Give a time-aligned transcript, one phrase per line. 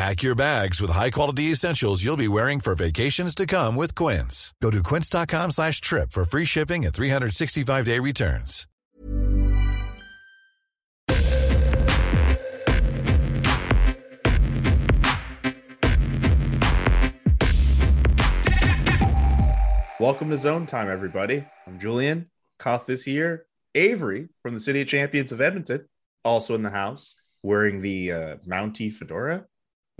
[0.00, 4.54] Pack your bags with high-quality essentials you'll be wearing for vacations to come with Quince.
[4.62, 8.66] Go to quince.com slash trip for free shipping and 365-day returns.
[20.00, 21.44] Welcome to Zone Time, everybody.
[21.66, 22.30] I'm Julian.
[22.58, 23.44] Caught this year.
[23.74, 25.90] Avery from the City of Champions of Edmonton,
[26.24, 29.44] also in the house, wearing the uh, Mountie fedora.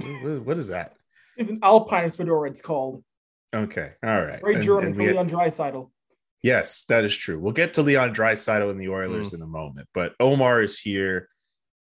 [0.04, 0.94] What- what is that?
[1.36, 3.02] It's an Alpine fedora, it's called.
[3.54, 4.40] Okay, all right.
[4.40, 5.90] Very German and for Leon Draisaitl.
[6.42, 7.38] Yes, that is true.
[7.38, 8.92] We'll get to Leon Draisaitl and the Mm.
[8.92, 11.28] Oilers in a moment, but Omar is here,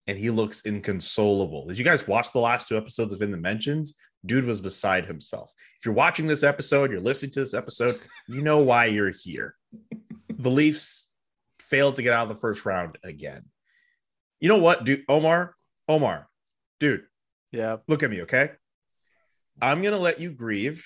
[0.08, 1.68] and he looks inconsolable.
[1.68, 3.96] Did you guys watch the last two episodes of In the Mentions?
[4.26, 5.54] Dude was beside himself.
[5.80, 9.56] If you're watching this episode, you're listening to this episode, you know why you're here.
[10.30, 11.10] The Leafs
[11.60, 13.46] failed to get out of the first round again.
[14.40, 15.06] You know what, dude?
[15.08, 15.56] Omar,
[15.88, 16.28] Omar,
[16.80, 17.06] dude,
[17.52, 17.78] Yeah.
[17.88, 18.52] look at me, okay?
[19.62, 20.86] I'm gonna let you grieve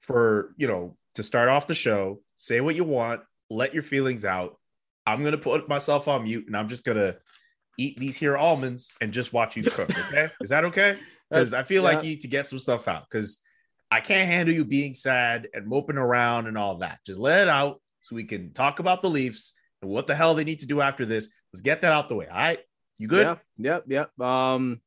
[0.00, 2.20] for you know to start off the show.
[2.36, 4.58] Say what you want, let your feelings out.
[5.06, 7.16] I'm gonna put myself on mute and I'm just gonna
[7.78, 9.90] eat these here almonds and just watch you cook.
[10.08, 10.98] Okay, is that okay?
[11.30, 13.04] Because I feel like you need to get some stuff out.
[13.10, 13.38] Because
[13.90, 16.98] I can't handle you being sad and moping around and all that.
[17.06, 20.34] Just let it out so we can talk about the Leafs and what the hell
[20.34, 21.30] they need to do after this.
[21.52, 22.26] Let's get that out the way.
[22.26, 22.58] All right,
[22.98, 23.26] you good?
[23.26, 23.84] Yep.
[23.88, 24.10] Yep.
[24.18, 24.20] Yep.
[24.20, 24.80] Um,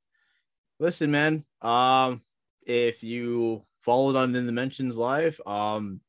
[0.80, 1.44] listen, man.
[1.62, 2.22] Um,
[2.66, 6.02] if you followed on in the mentions live, um,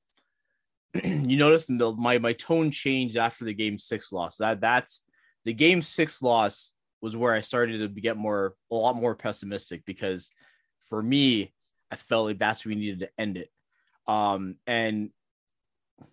[1.04, 4.36] you noticed the, my my tone changed after the game six loss.
[4.38, 5.02] That that's
[5.44, 9.84] the game six loss was where I started to get more a lot more pessimistic
[9.84, 10.30] because
[10.88, 11.52] for me,
[11.90, 13.50] I felt like that's where we needed to end it.
[14.06, 15.10] Um, and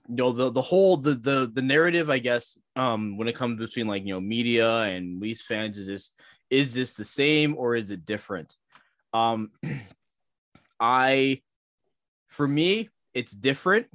[0.07, 3.59] you know the the whole the the the narrative, I guess, um, when it comes
[3.59, 6.11] between like you know media and Leafs fans is this
[6.49, 8.55] is this the same or is it different?
[9.13, 9.51] Um,
[10.79, 11.41] I
[12.27, 13.87] for me it's different,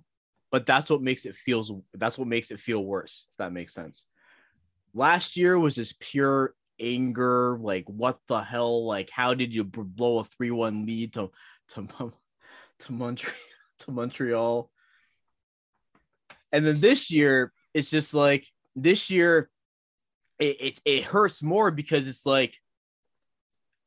[0.50, 3.26] but that's what makes it feels that's what makes it feel worse.
[3.32, 4.04] If that makes sense.
[4.94, 8.86] Last year was just pure anger, like what the hell?
[8.86, 11.30] Like how did you blow a three one lead to
[11.70, 11.86] to
[12.80, 13.34] to Montreal
[13.80, 14.70] to Montreal?
[16.52, 19.50] And then this year, it's just like this year,
[20.38, 22.56] it it, it hurts more because it's like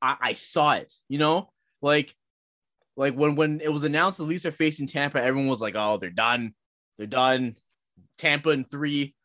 [0.01, 1.51] I, I saw it, you know,
[1.81, 2.15] like
[2.95, 5.97] like when when it was announced the Leafs are facing Tampa, everyone was like, "Oh,
[5.97, 6.53] they're done,
[6.97, 7.55] they're done."
[8.17, 9.15] Tampa in three,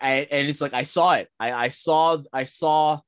[0.00, 1.28] and, and it's like I saw it.
[1.38, 3.00] I I saw I saw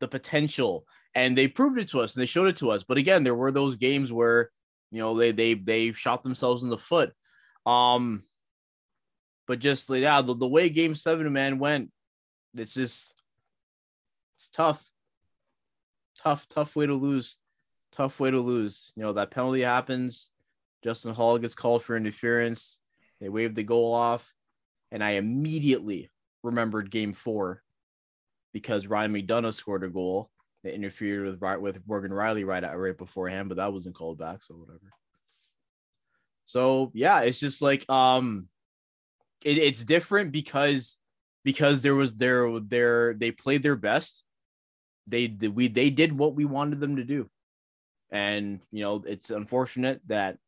[0.00, 2.82] the potential, and they proved it to us, and they showed it to us.
[2.82, 4.50] But again, there were those games where
[4.90, 7.12] you know they they they shot themselves in the foot.
[7.66, 8.24] Um,
[9.46, 11.90] but just yeah, the, the way Game Seven man went,
[12.54, 13.14] it's just
[14.36, 14.90] it's tough,
[16.22, 17.36] tough, tough way to lose,
[17.92, 18.92] tough way to lose.
[18.96, 20.30] You know that penalty happens.
[20.82, 22.78] Justin Holl gets called for interference.
[23.20, 24.34] They waved the goal off,
[24.90, 26.10] and I immediately
[26.42, 27.62] remembered Game Four
[28.52, 30.30] because Ryan McDonagh scored a goal
[30.62, 34.42] that interfered with with Morgan Rielly right at, right beforehand, but that wasn't called back,
[34.42, 34.92] so whatever.
[36.44, 38.48] So yeah, it's just like um,
[39.44, 40.98] it, it's different because
[41.44, 44.24] because there was their their they played their best.
[45.06, 47.28] They we they did what we wanted them to do,
[48.10, 50.38] and you know it's unfortunate that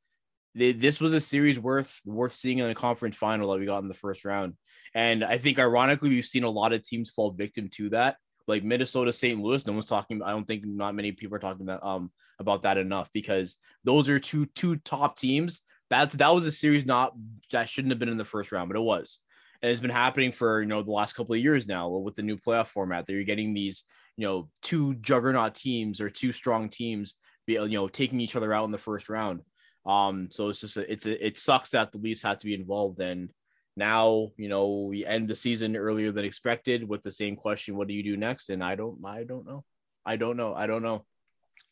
[0.54, 3.82] they, this was a series worth worth seeing in a conference final that we got
[3.82, 4.54] in the first round.
[4.94, 8.16] And I think ironically we've seen a lot of teams fall victim to that,
[8.46, 9.38] like Minnesota, St.
[9.38, 9.66] Louis.
[9.66, 10.22] No one's talking.
[10.22, 14.08] I don't think not many people are talking about um about that enough because those
[14.08, 15.60] are two two top teams.
[15.90, 17.12] That's that was a series not
[17.52, 19.18] that shouldn't have been in the first round, but it was
[19.62, 22.22] and it's been happening for you know the last couple of years now with the
[22.22, 23.84] new playoff format that you're getting these
[24.16, 27.16] you know two juggernaut teams or two strong teams
[27.46, 29.40] be you know taking each other out in the first round.
[29.84, 32.54] Um so it's just a, it's a, it sucks that the leafs had to be
[32.54, 33.30] involved and
[33.76, 37.88] now you know we end the season earlier than expected with the same question what
[37.88, 38.50] do you do next?
[38.50, 39.64] And i don't i don't know.
[40.04, 40.54] I don't know.
[40.54, 41.04] I don't know.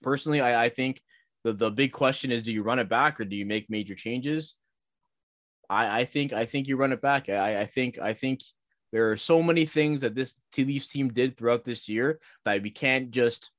[0.03, 1.01] Personally i, I think
[1.45, 3.95] the, the big question is do you run it back or do you make major
[3.95, 4.57] changes
[5.69, 8.41] i i think i think you run it back i i think i think
[8.93, 12.71] there are so many things that this Leafs team did throughout this year that we
[12.71, 13.51] can't just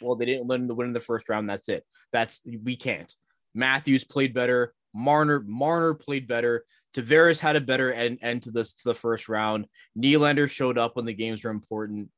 [0.00, 3.14] well they didn't win the win in the first round that's it that's we can't
[3.54, 6.64] matthews played better marner marner played better
[6.94, 9.66] Tavares had a better end, end to this to the first round.
[9.96, 12.10] Nylander showed up when the games were important.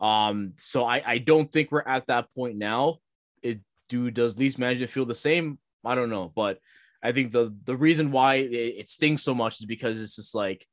[0.00, 2.98] Um, so I, I don't think we're at that point now.
[3.42, 5.58] It do does Leafs management feel the same?
[5.84, 6.58] I don't know, but
[7.02, 10.34] I think the the reason why it, it stings so much is because it's just
[10.34, 10.66] like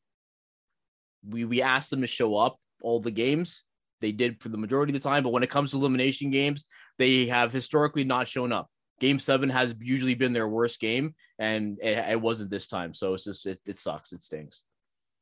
[1.28, 3.64] we we asked them to show up all the games.
[4.02, 6.66] They did for the majority of the time, but when it comes to elimination games,
[6.98, 11.80] they have historically not shown up game seven has usually been their worst game, and
[11.82, 12.94] it, it wasn't this time.
[12.94, 14.12] So it's just it, it sucks.
[14.14, 14.64] It stings.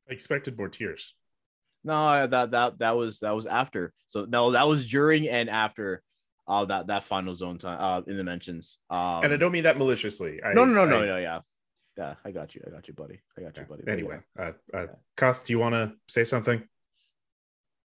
[0.09, 1.13] I expected more tears.
[1.83, 3.94] No, that that that was that was after.
[4.07, 6.01] So no, that was during and after
[6.48, 8.80] uh that that final zone time uh in the mentions.
[8.90, 10.44] Um, and I don't mean that maliciously.
[10.44, 11.40] I, no, no, no, no, I, no, yeah.
[11.98, 12.62] Yeah, I got you.
[12.66, 13.20] I got you, buddy.
[13.38, 13.84] I got you, buddy.
[13.88, 14.52] Anyway, yeah.
[14.72, 16.62] uh, uh, Cuth, do you want to say something?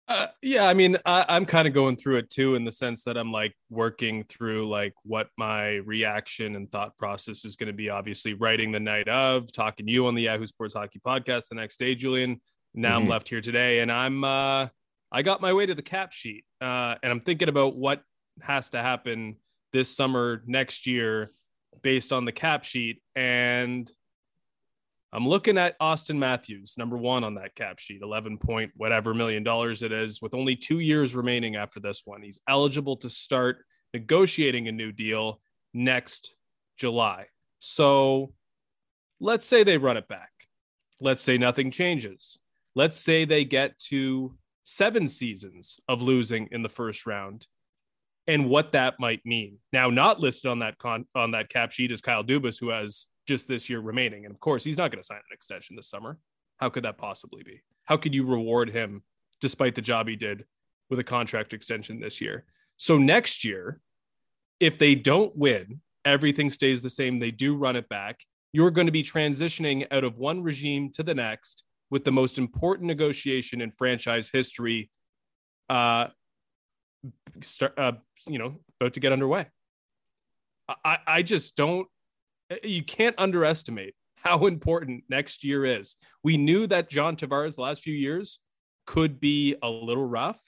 [0.08, 3.02] Uh, yeah, I mean, I, am kind of going through it too, in the sense
[3.04, 7.72] that I'm like working through like what my reaction and thought process is going to
[7.72, 7.90] be.
[7.90, 11.56] Obviously, writing the night of, talking to you on the Yahoo Sports Hockey podcast the
[11.56, 12.40] next day, Julian.
[12.72, 13.02] Now mm-hmm.
[13.02, 14.68] I'm left here today, and I'm uh,
[15.10, 18.02] I got my way to the cap sheet, uh, and I'm thinking about what
[18.42, 19.36] has to happen
[19.72, 21.28] this summer next year
[21.82, 23.90] based on the cap sheet, and
[25.12, 29.42] I'm looking at Auston Matthews, number one on that cap sheet, 11 point whatever million
[29.42, 32.22] dollars it is, with only two years remaining after this one.
[32.22, 35.40] He's eligible to start negotiating a new deal
[35.72, 36.34] next
[36.76, 37.26] July.
[37.60, 38.32] So
[39.20, 40.30] let's say they run it back.
[41.00, 42.38] Let's say nothing changes.
[42.74, 47.46] Let's say they get to seven seasons of losing in the first round
[48.26, 49.58] and what that might mean.
[49.72, 53.06] Now, not listed on that con- on that cap sheet is Kyle Dubas, who has
[53.26, 54.24] just this year remaining.
[54.24, 56.18] And of course, he's not going to sign an extension this summer.
[56.58, 57.62] How could that possibly be?
[57.84, 59.02] How could you reward him
[59.40, 60.44] despite the job he did
[60.88, 62.44] with a contract extension this year?
[62.76, 63.80] So next year,
[64.60, 68.20] if they don't win, everything stays the same, they do run it back,
[68.52, 72.38] you're going to be transitioning out of one regime to the next with the most
[72.38, 74.90] important negotiation in franchise history
[75.68, 76.06] uh,
[77.42, 77.92] start, uh,
[78.26, 79.46] you know, about to get underway.
[80.84, 81.86] I, I just don't
[82.62, 85.96] you can't underestimate how important next year is.
[86.22, 88.40] We knew that John Tavares last few years
[88.86, 90.40] could be a little rough.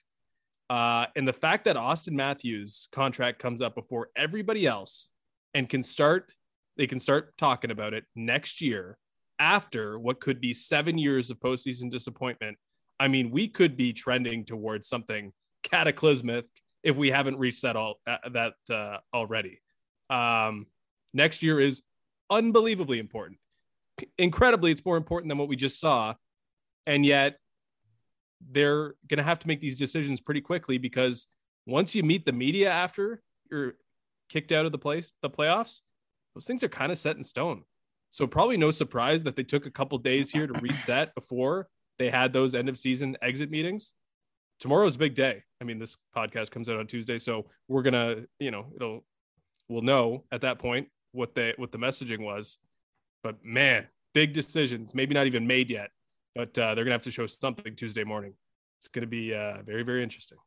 [0.71, 5.11] Uh, and the fact that Auston Matthews contract comes up before everybody else
[5.55, 6.35] and can start,
[6.77, 8.99] they can start talking about it next year
[9.39, 12.59] after what could be seven years of postseason disappointment.
[13.01, 15.33] I mean, we could be trending towards something
[15.71, 16.47] cataclysmic
[16.83, 19.61] if we haven't reached that all uh, that uh, already.
[20.11, 20.67] Um,
[21.13, 21.83] next year is
[22.31, 23.39] unbelievably important.
[24.17, 26.15] Incredibly, it's more important than what we just saw.
[26.87, 27.39] And yet,
[28.51, 31.27] they're going to have to make these decisions pretty quickly because
[31.67, 33.21] once you meet the media after
[33.51, 33.75] you're
[34.29, 35.81] kicked out of the place, the playoffs,
[36.35, 37.65] those things are kind of set in stone.
[38.11, 41.69] So probably no surprise that they took a couple days here to reset before
[41.99, 43.93] they had those end of season exit meetings.
[44.61, 45.43] Tomorrow's a big day.
[45.61, 49.05] I mean, this podcast comes out on Tuesday, so we're gonna, you know, it'll
[49.69, 52.59] we'll know at that point what they what the messaging was.
[53.23, 55.91] But man, big decisions, maybe not even made yet,
[56.35, 58.35] but uh, they're gonna have to show something Tuesday morning.
[58.79, 60.39] It's gonna be uh, very very interesting.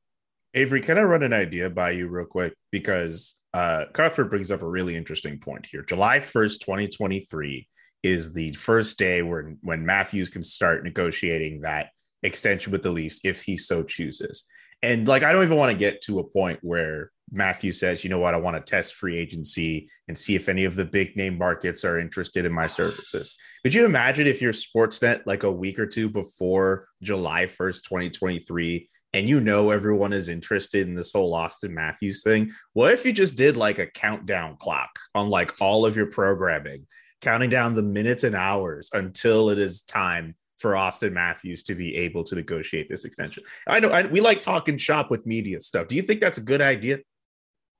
[0.54, 2.54] Avery, can I run an idea by you real quick?
[2.72, 5.82] Because uh, Cuthbert brings up a really interesting point here.
[5.82, 7.68] July 1st, 2023
[8.04, 11.92] is the first day where when Matthews can start negotiating that
[12.24, 14.44] extension with the Leafs if he so chooses.
[14.84, 18.10] And like, I don't even want to get to a point where Matthew says, you
[18.10, 21.16] know what, I want to test free agency and see if any of the big
[21.16, 23.36] name markets are interested in my services.
[23.64, 28.90] Could you imagine if you're Sportsnet like a week or two before July 1st, 2023,
[29.14, 32.52] and you know everyone is interested in this whole Auston Matthews thing?
[32.74, 36.86] What if you just did like a countdown clock on like all of your programming,
[37.22, 41.96] counting down the minutes and hours until it is time for Auston Matthews to be
[41.98, 43.44] able to negotiate this extension.
[43.68, 45.88] I know I, we like talking shop with media stuff.
[45.88, 47.00] Do you think that's a good idea?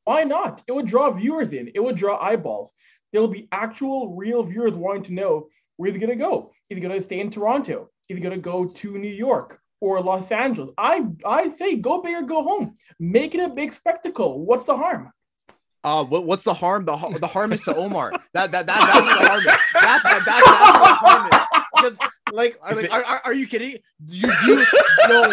[0.06, 0.64] Why not?
[0.68, 1.72] It would draw viewers in.
[1.76, 2.74] It would draw eyeballs.
[3.12, 5.48] There will be actual, real viewers wanting to know
[5.78, 6.52] where he's going to go.
[6.70, 7.90] Is he going to stay in Toronto?
[8.10, 10.74] Is he going to go to New York or Los Angeles?
[10.78, 12.76] I I say go big or go home.
[13.00, 14.44] Make it a big spectacle.
[14.44, 15.12] What's the harm?
[15.84, 16.86] Uh, what, what's the harm?
[16.86, 18.12] The, the harm is to Omar.
[18.34, 19.40] That that, that that's the harm.
[19.40, 19.46] Is.
[19.46, 21.98] That's that, that, that's the harm is.
[21.98, 23.78] Because like, are, like are, are, are you kidding?
[24.08, 24.56] You, you
[25.08, 25.24] no.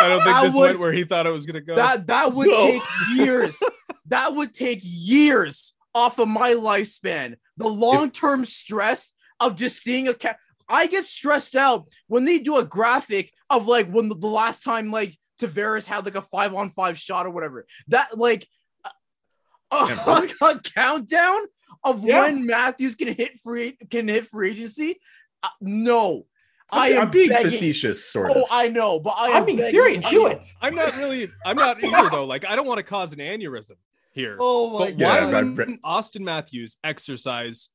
[0.00, 1.74] I don't think I this would- went where he thought it was gonna go.
[1.76, 2.66] That that would No.
[2.70, 2.82] take
[3.14, 3.60] years.
[4.06, 7.36] that would take years off of my lifespan.
[7.56, 10.38] The long-term stress of just seeing a cat.
[10.68, 14.62] I get stressed out when they do a graphic of like when the, the last
[14.64, 17.66] time like Tavares had like a five on five shot or whatever.
[17.88, 18.46] That like
[18.84, 21.40] a, a, a countdown
[21.84, 22.22] of Yeah.
[22.22, 25.00] when Matthews can hit free can hit free agency.
[25.42, 26.26] Uh, no,
[26.72, 28.42] I I'm, I'm being begging- facetious, sort oh, of.
[28.42, 28.46] Oh.
[28.50, 30.04] I know, but I I'm being begging serious.
[30.10, 30.46] Do it.
[30.60, 31.28] I'm not really.
[31.44, 32.24] I'm not either though.
[32.24, 33.76] Like I don't want to cause an aneurysm
[34.12, 34.36] here.
[34.40, 35.32] Oh my but Yeah, why god!
[35.32, 37.68] but- wouldn't Auston Matthews exercise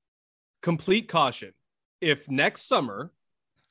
[0.62, 1.54] complete caution
[2.02, 3.12] if next summer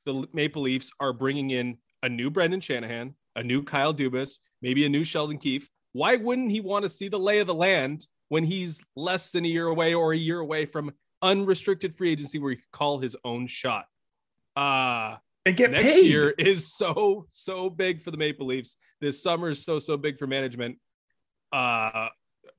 [0.05, 4.87] the Maple Leafs are bringing in a new Brendan Shanahan, a new Kyle Dubas, maybe
[4.87, 5.69] a new Sheldon Keefe?
[5.93, 9.45] Why wouldn't he want to see the lay of the land when he's less than
[9.45, 10.93] a year away or a year away from
[11.23, 13.87] unrestricted free agency where he could call his own shot?
[14.57, 16.07] Uh and get next paid.
[16.07, 18.77] year is so so big for the Maple Leafs.
[19.01, 20.79] This summer is so so big for management.
[21.53, 22.09] Uh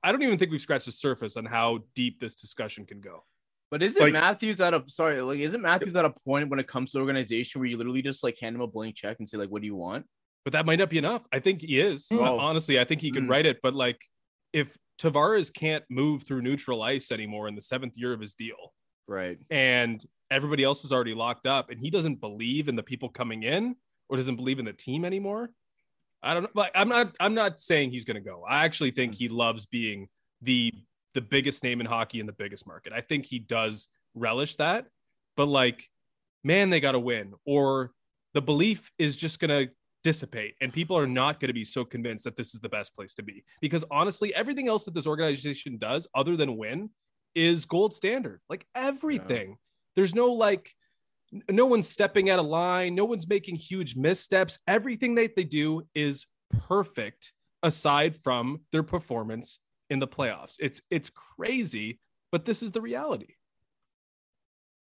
[0.03, 3.23] I don't even think we've scratched the surface on how deep this discussion can go.
[3.71, 6.67] But isn't Like- Matthews at a sorry, like isn't Matthews at a point when it
[6.67, 9.37] comes to organization where you literally just like hand him a blank check and say
[9.37, 10.05] like, "What do you want?"
[10.45, 11.23] But that might not be enough.
[11.33, 12.07] I think he is.
[12.11, 12.23] Oh.
[12.23, 13.29] Uh, Honestly, I think he could Mm.
[13.29, 13.59] write it.
[13.61, 13.99] But like,
[14.53, 18.73] if Tavares can't move through neutral ice anymore in the seventh year of his deal,
[19.09, 19.37] Right.
[19.49, 23.43] and everybody else is already locked up, and he doesn't believe in the people coming
[23.43, 23.75] in
[24.09, 25.49] or doesn't believe in the team anymore,
[26.23, 26.49] I don't know.
[26.53, 27.15] Like, I'm not.
[27.19, 28.43] I'm not saying he's going to go.
[28.47, 30.07] I actually think he loves being
[30.41, 30.73] the
[31.13, 32.93] the biggest name in hockey in the biggest market.
[32.93, 34.87] I think he does relish that.
[35.35, 35.87] But like,
[36.43, 37.91] man, they got to win, or
[38.33, 39.71] the belief is just going to
[40.03, 42.95] dissipate, and people are not going to be so convinced that this is the best
[42.95, 43.43] place to be.
[43.61, 46.89] Because honestly, everything else that this organization does, other than win,
[47.35, 48.41] is gold standard.
[48.49, 49.57] Like everything.
[49.97, 50.71] There's no like
[51.49, 54.59] no one's stepping out of line, no one's making huge missteps.
[54.67, 56.25] Everything that they do is
[56.67, 60.55] perfect aside from their performance in the playoffs.
[60.59, 61.99] It's it's crazy,
[62.31, 63.33] but this is the reality.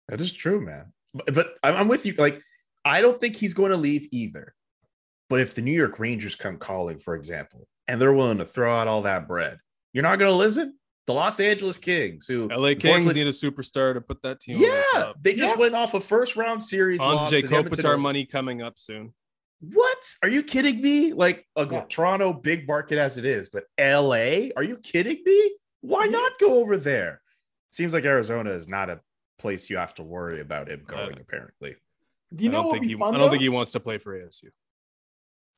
[0.08, 0.92] That is true, man.
[1.14, 2.12] But, but I'm, I'm with you.
[2.12, 2.40] Like,
[2.84, 4.54] I don't think he's going to leave either.
[5.30, 8.72] But if the New York Rangers come calling, for example, and they're willing to throw
[8.72, 9.58] out all that bread,
[9.92, 10.78] you're not going to listen.
[11.06, 14.56] The Los Angeles Kings, who LA Kings unfortunately- need a superstar to put that team.
[14.56, 15.16] over yeah, top.
[15.22, 15.60] they just Yeah.
[15.60, 16.98] went off a first round series.
[17.00, 19.14] loss Andre to the Kopitar money coming up soon.
[19.60, 20.16] What?
[20.22, 21.12] Are you kidding me?
[21.12, 21.84] Like a Yeah.
[21.88, 24.50] Toronto big market as it is, but LA?
[24.56, 25.56] Are you kidding me?
[25.80, 27.22] Why not go over there?
[27.70, 29.00] Seems like Arizona is not a
[29.38, 31.14] place you have to worry about him going.
[31.16, 31.76] Uh, apparently,
[32.34, 33.14] Do you I know don't what would think be he fun?
[33.14, 33.30] I don't though?
[33.30, 34.50] think he wants to play for ASU.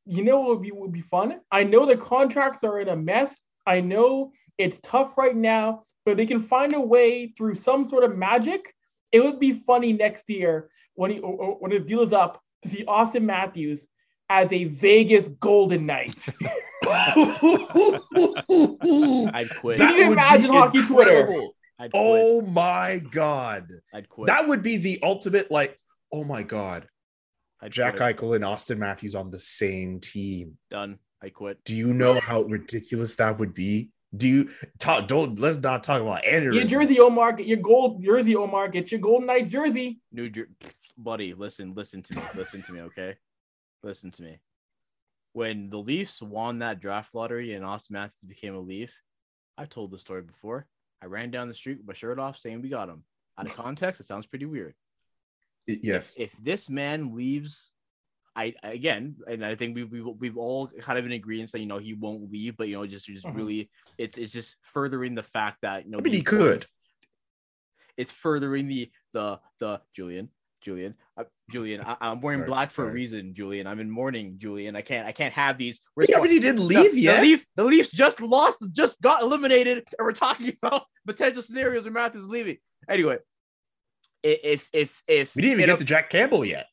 [0.04, 1.40] you know what would be, would be fun?
[1.50, 3.38] I know the contracts are in a mess.
[3.66, 8.04] I know it's tough right now, but they can find a way through some sort
[8.04, 8.74] of magic.
[9.12, 12.42] It would be funny next year when he or, or when his deal is up
[12.62, 13.86] to see Auston Matthews
[14.28, 16.26] as a Vegas Golden Knight.
[19.30, 19.78] I'd quit.
[19.78, 21.20] Can you imagine hockey Twitter?
[21.20, 21.54] incredible.
[21.78, 22.24] I'd oh quit.
[22.24, 24.26] Oh my god, I'd quit.
[24.26, 25.50] that would be the ultimate.
[25.50, 25.78] Like,
[26.12, 26.88] oh my god,
[27.60, 28.16] I'd Jack quit.
[28.16, 30.58] Eichel and Auston Matthews on the same team.
[30.70, 30.98] done.
[31.22, 31.64] I quit.
[31.64, 33.90] Do you know how ridiculous that would be?
[34.16, 35.06] Do you talk?
[35.08, 36.54] Don't let's not talk about Andrew.
[36.54, 40.00] Your jersey, Omar, get your gold jersey, Omar, get your Golden Knights jersey.
[40.12, 40.48] New Jer-
[40.96, 43.16] buddy, listen, listen to me, listen to me, okay?
[43.82, 44.38] Listen to me.
[45.34, 48.92] When the Leafs won that draft lottery and Auston Matthews became a Leaf,
[49.58, 50.66] I've told the story before.
[51.02, 53.04] I ran down the street with my shirt off saying we got him.
[53.38, 54.74] Out of context, it sounds pretty weird.
[55.66, 57.70] Yes, If this man leaves,
[58.38, 61.66] I again, and I think we, we we've all kind of in agreement that you
[61.66, 63.34] know he won't leave, but you know just just Mhm.
[63.36, 66.64] really it's it's just furthering the fact that you know I mean, he could.
[67.96, 70.28] It's furthering the the the Julian
[70.62, 71.80] Julian uh, Julian.
[71.80, 73.66] I, I'm wearing Sorry, black for a reason, Julian.
[73.66, 74.76] I'm in mourning, Julian.
[74.76, 75.80] I can't I can't have these.
[76.08, 77.16] yeah, but he didn't leave the, yet.
[77.16, 81.84] The, Leaf, the Leafs just lost, just got eliminated, and we're talking about potential scenarios
[81.84, 82.58] where Matthews leaving.
[82.88, 83.18] Anyway,
[84.22, 86.66] if if if we didn't even get a- to Jack Campbell yet.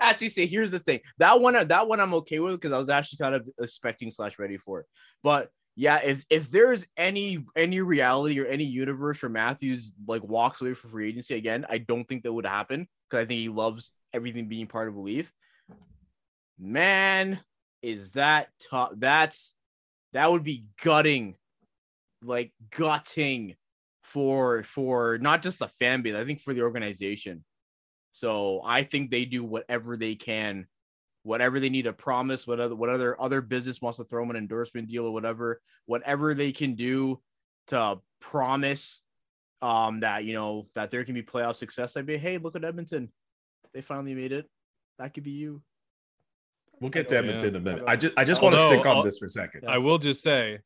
[0.00, 1.00] Actually say here's the thing.
[1.18, 4.38] That one that one i'm okay with because i was actually kind of expecting slash
[4.38, 4.86] ready for it.
[5.22, 10.60] But yeah if if there's any any reality or any universe where matthews like walks
[10.60, 13.48] away for free agency again i don't think that would happen because i think he
[13.48, 15.32] loves everything being part of a leaf.
[16.58, 17.40] Man
[17.82, 18.90] is that tough.
[18.96, 19.54] That's
[20.12, 21.36] that would be gutting.
[22.22, 23.54] Like gutting
[24.02, 27.44] for for not just the fan base i think for the organization
[28.18, 30.66] so I think they do whatever they can,
[31.22, 34.30] whatever they need to promise, what other what other other business wants to throw them
[34.30, 37.20] an endorsement deal or whatever, whatever they can do
[37.68, 39.02] to promise
[39.62, 41.96] um, that you know that there can be playoff success.
[41.96, 43.12] I'd be, hey, look at Edmonton,
[43.72, 44.50] they finally made it.
[44.98, 45.62] That could be you.
[46.80, 47.18] We'll get to Yeah.
[47.20, 47.84] Edmonton in a minute.
[47.86, 49.62] I just I just want to stick on I'll- this for a second.
[49.68, 50.58] I will just say,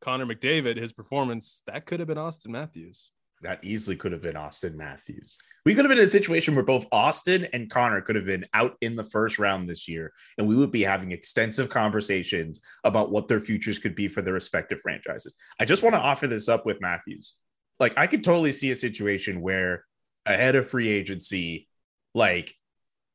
[0.00, 3.10] Connor McDavid, his performance that could have been Auston Matthews.
[3.42, 5.38] That easily could have been Auston Matthews.
[5.64, 8.44] We could have been in a situation where both Auston and Connor could have been
[8.52, 13.10] out in the first round this year, and we would be having extensive conversations about
[13.10, 15.34] what their futures could be for their respective franchises.
[15.58, 17.34] I just want to offer this up with Matthews.
[17.78, 19.86] Like, I could totally see a situation where
[20.26, 21.66] ahead of free agency,
[22.14, 22.54] like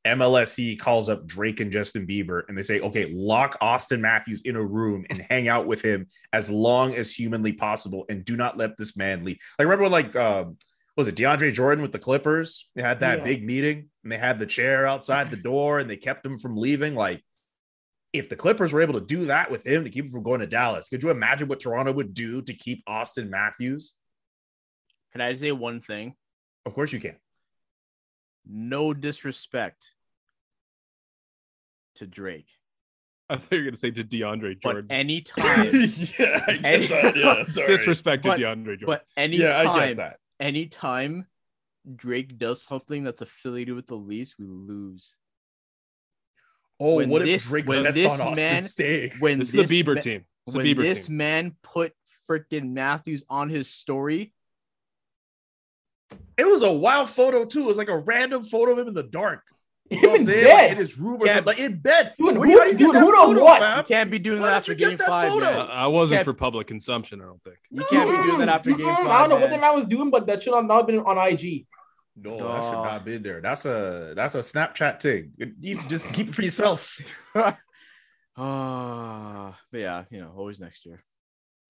[0.05, 4.55] MLSE calls up Drake and Justin Bieber and they say, okay, lock Auston Matthews in
[4.55, 8.57] a room and hang out with him as long as humanly possible and do not
[8.57, 9.37] let this man leave.
[9.57, 10.57] Like, remember, when, like, um,
[10.95, 12.69] was it DeAndre Jordan with the Clippers?
[12.75, 13.23] They had that Yeah.
[13.23, 16.55] big meeting and they had the chair outside the door and they kept him from
[16.55, 16.93] leaving.
[16.95, 17.23] Like,
[18.13, 20.39] if the Clippers were able to do that with him to keep him from going
[20.39, 23.93] to Dallas, could you imagine what Toronto would do to keep Auston Matthews?
[25.11, 26.15] Can I say one thing?
[26.65, 27.15] Of course, you can.
[28.47, 29.91] No disrespect
[31.95, 32.47] to Drake,
[33.29, 34.91] I thought you were going to say to DeAndre but Jordan.
[34.91, 35.65] anytime,
[36.19, 37.15] yeah, I get Any- that.
[37.15, 37.67] Yeah, sorry.
[37.67, 38.85] Disrespect to But- DeAndre Jordan.
[38.85, 40.19] but anytime, yeah, I get that.
[40.39, 41.25] anytime
[41.95, 45.15] Drake does something that's affiliated with the Leafs, we lose.
[46.79, 49.13] Oh, when what if this- Drake when bets this on Austin man- State?
[49.19, 50.25] When this is the Bieber ma- team.
[50.45, 51.17] It's the when Bieber this team.
[51.17, 51.93] man put
[52.29, 54.33] freaking Matthews on his story,
[56.37, 57.61] It was a wild photo too.
[57.61, 59.43] It was like a random photo of him in the dark.
[59.91, 60.45] You know what I'm in saying?
[60.45, 60.77] Like in bed.
[60.79, 62.13] his room Yeah, like in bed.
[62.17, 63.59] Dude, Where- who- how do you get dude, that photo, what?
[63.61, 63.77] fam?
[63.77, 65.45] you can't be doing Why that don't after you get game that five, photo?
[65.45, 65.57] man.
[65.57, 66.23] Uh, I wasn't Yeah.
[66.23, 67.57] for public consumption, I don't think.
[67.69, 69.07] You can't be doing that after game Mm-mm, five.
[69.07, 70.99] I don't know what the man was doing, but that should not have not been
[70.99, 71.67] on IG.
[72.17, 73.41] No, that should not have been there.
[73.41, 75.33] That's a that's a Snapchat thing.
[75.59, 76.99] You just keep it for yourself.
[78.37, 81.03] Ah, but yeah, you know, always next year.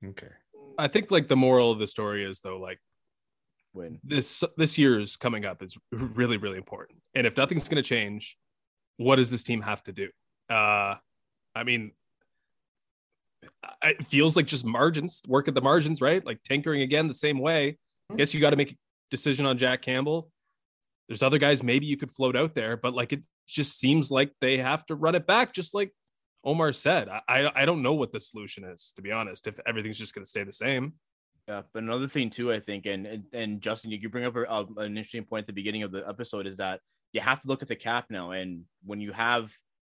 [0.03, 0.29] Okay.
[0.77, 2.79] I think like the moral of the story is though, like
[3.75, 3.99] Win.
[4.03, 6.99] this this year's coming up is really really important.
[7.13, 8.37] And if nothing's going to change
[8.97, 10.09] what does this team have to do?
[10.49, 10.95] Uh
[11.53, 11.91] i mean
[13.83, 16.25] it feels like just margins work at the margins right?
[16.25, 17.77] Like tinkering again the same way.
[18.11, 18.75] I guess you got to make a
[19.11, 20.31] decision on jack campbell.
[21.07, 24.31] There's other guys maybe you could float out there but like it just seems like
[24.41, 25.91] they have to run it back just like
[26.43, 27.09] omar said.
[27.09, 30.15] I i, I don't know what the solution is to be honest if everything's just
[30.15, 30.93] going to stay the same
[31.47, 34.35] Yeah, but another thing too, I think, and and, and Justin, you, you bring up
[34.35, 36.79] a, a- an interesting point at the beginning of the episode is that
[37.13, 39.51] you have to look at the cap now, and when you have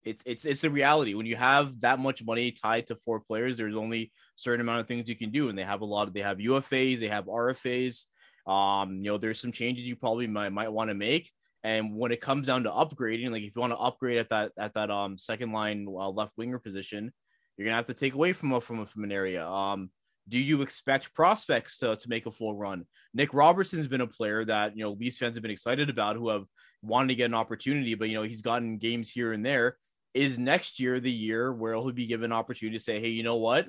[0.04, 3.58] it's it's it's a reality when you have that much money tied to four players,
[3.58, 6.08] there's only a certain amount of things you can do, and they have a lot
[6.08, 8.06] of they have UFAs, they have RFAs.
[8.48, 11.32] Um, you know, there's some changes you probably might might want to make.
[11.64, 14.52] And when it comes down to upgrading, like if you want to upgrade at that
[14.58, 17.12] at that um second line uh, left winger position,
[17.58, 19.48] you're gonna have to take away from a from a, from an area.
[19.48, 19.90] Um,
[20.28, 22.86] do you expect prospects to, to make a full run?
[23.14, 26.30] Nick Robertson's been a player that you know Leafs fans have been excited about, who
[26.30, 26.46] have
[26.82, 29.78] wanted to get an opportunity, but you know he's gotten games here and there.
[30.14, 33.24] Is next year the year where he'll be given an opportunity to say, "Hey, you
[33.24, 33.68] know what?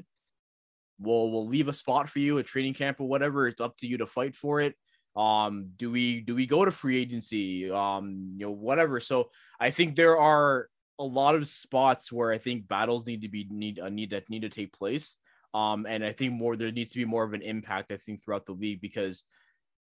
[0.99, 3.47] We'll we'll leave a spot for you, a training camp or whatever.
[3.47, 4.75] It's up to you to fight for it."
[5.17, 7.71] Um, do we do we go to free agency?
[7.71, 9.01] Um, you know, whatever.
[9.01, 13.29] So I think there are a lot of spots where I think battles need to
[13.29, 15.17] be need uh, need that need to take place.
[15.57, 18.23] Um, and I think more there needs to be more of an impact, I think,
[18.23, 19.25] throughout the league because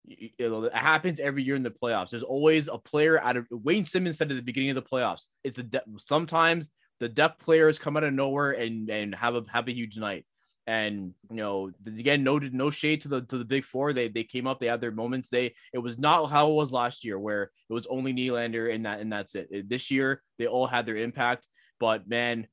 [0.06, 2.10] it, happens every year in the playoffs.
[2.10, 5.28] There's always a player out of Wayne Simmonds said at the beginning of the playoffs.
[5.46, 9.46] It's a de- sometimes the depth players come out of nowhere and and have a
[9.50, 10.26] have a huge night.
[10.68, 13.94] And you know, again, no no shade to the to the big four.
[13.94, 15.30] They they came up, they had their moments.
[15.30, 18.86] They it was not how it was last year, where it was only Nylander and
[18.86, 19.70] that and that's it.
[19.70, 21.48] This year they all had their impact.
[21.80, 22.48] But man,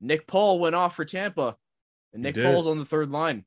[0.00, 1.56] Nick Paul went off for Tampa.
[2.12, 2.36] And Nick.
[2.36, 3.44] Paul's on the third line.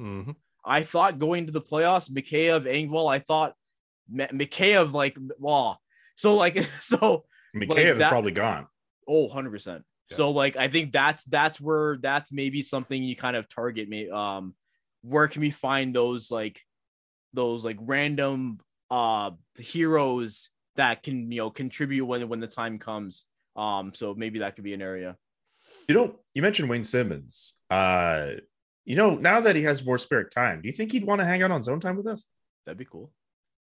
[0.00, 0.36] Mhm.
[0.64, 3.54] I thought going to the playoffs, Mikheyev, Engvall, I thought
[4.12, 5.78] Mikheyev like law.
[6.16, 8.66] So like so Mikheyev is that- probably gone.
[9.08, 9.82] oh 100%.
[10.10, 10.16] Yeah.
[10.16, 14.08] So like I think that's that's where that's maybe something you kind of target me
[14.08, 14.54] um
[15.02, 16.60] where can we find those like
[17.32, 18.58] those like random
[18.90, 23.24] uh heroes that can you know contribute when when the time comes.
[23.56, 25.16] Um so maybe that could be an area.
[25.88, 27.54] You know, you mentioned Wayne Simmonds.
[27.70, 28.32] Uh,
[28.84, 31.24] you know, now that he has more spare time, do you think he'd want to
[31.24, 32.26] hang out on zone time with us?
[32.64, 33.12] That'd be cool.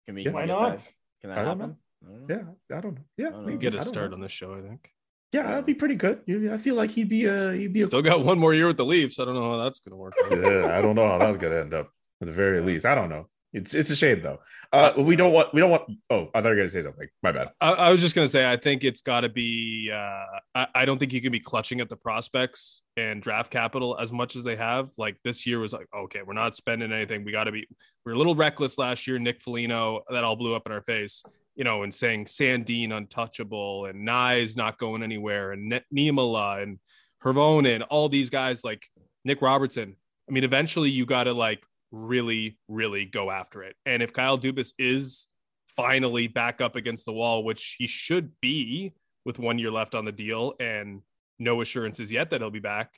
[0.06, 0.30] Can we Yeah.
[0.32, 0.76] Why not?
[0.76, 0.92] that?
[1.20, 1.76] Can that I don't happen?
[2.02, 2.26] I don't.
[2.28, 3.04] Yeah, I don't know.
[3.16, 3.46] Yeah, I don't know.
[3.46, 3.58] maybe.
[3.58, 4.16] get a start know.
[4.16, 4.90] on this show i think
[5.32, 6.20] Yeah, that'd be pretty good.
[6.50, 8.76] I feel like he'd be uh he'd be a still got one more year with
[8.76, 10.30] the leafs i don't know how that's going to work out.
[10.30, 11.90] Yeah, I don't know how that's gonna end up
[12.20, 12.86] at the very least.
[12.86, 13.26] I don't know.
[13.56, 14.38] It's it's a shame though.
[14.70, 15.84] Uh, we don't want we don't want.
[16.10, 17.08] Oh, I thought you were gonna say something.
[17.22, 17.52] My bad.
[17.58, 19.90] I, I was just gonna say I think it's got to be.
[19.90, 23.98] Uh, I, I don't think you can be clutching at the prospects and draft capital
[23.98, 24.90] as much as they have.
[24.98, 27.24] Like this year was like, okay, we're not spending anything.
[27.24, 27.66] We got to be.
[28.04, 29.18] We are a little reckless last year.
[29.18, 31.22] Nick Foligno that all blew up in our face.
[31.54, 36.78] You know, and saying Sandin untouchable and Knies not going anywhere and ne- Niemela and
[37.24, 38.86] Hirvonen, all these guys like
[39.24, 39.96] Nick Robertson.
[40.28, 41.64] I mean, eventually you got to like
[41.96, 43.76] really, really go after it.
[43.84, 45.28] And if Kyle Dubas is
[45.76, 50.04] finally back up against the wall, which he should be with one year left on
[50.04, 51.02] the deal and
[51.38, 52.94] no assurances yet that he'll be back,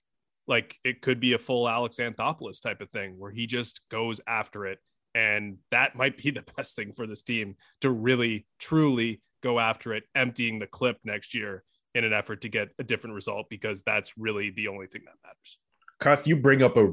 [0.46, 4.20] like it could be a full Alex Anthopoulos type of thing where he just goes
[4.26, 4.78] after it.
[5.14, 9.94] And that might be the best thing for this team to really, truly go after
[9.94, 11.62] it, emptying the clip next year
[11.94, 15.14] in an effort to get a different result because that's really the only thing that
[15.24, 15.58] matters.
[16.00, 16.92] Cuth, you bring up a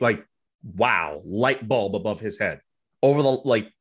[0.00, 0.26] like
[0.62, 2.60] wow, light bulb above his head.
[3.02, 3.72] Over the like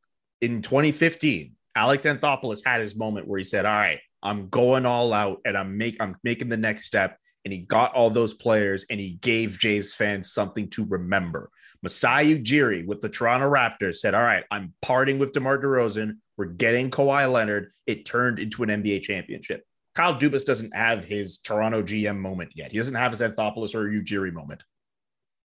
[0.41, 5.13] in 2015, Alex Anthopoulos had his moment where he said, All right, I'm going all
[5.13, 7.17] out and I'm make I'm making the next step.
[7.45, 11.49] And he got all those players and he gave Jays fans something to remember.
[11.81, 16.17] Masai Ujiri with the Toronto Raptors said, All right, I'm parting with DeMar DeRozan.
[16.35, 17.71] We're getting Kawhi Leonard.
[17.85, 19.63] It turned into an NBA championship.
[19.95, 22.71] Kyle Dubas doesn't have his Toronto GM moment yet.
[22.71, 24.63] He doesn't have his Anthopoulos or Ujiri moment.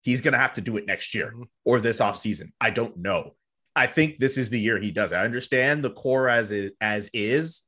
[0.02, 1.44] He's going to have to do it next year mm-hmm.
[1.66, 2.52] or this offseason.
[2.60, 3.36] I don't know.
[3.76, 5.16] I think this is the year he does it.
[5.16, 7.62] I understand the core as is, as is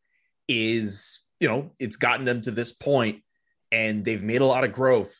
[0.48, 3.22] is, you know, it's gotten them to this point
[3.72, 5.15] and they've made a lot of growth,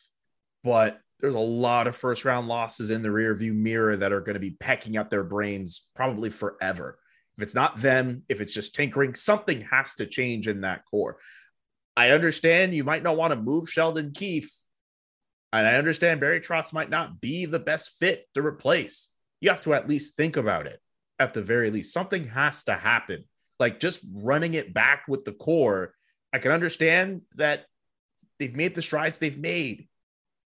[0.62, 4.20] but there's a lot of first round losses in the rear view mirror that are
[4.20, 6.98] going to be pecking at their brains probably forever.
[7.38, 11.16] If it's not them, if it's just tinkering, something has to change in that core.
[11.96, 14.52] I understand you might not want to move Sheldon Keefe
[15.58, 19.10] and I understand Barry Trotz might not be the best fit to replace.
[19.40, 20.80] You have to at least think about it
[21.18, 21.92] at the very least.
[21.92, 23.24] Something has to happen.
[23.60, 25.94] Like just running it back with the core.
[26.32, 27.66] I can understand that
[28.38, 29.88] they've made the strides they've made,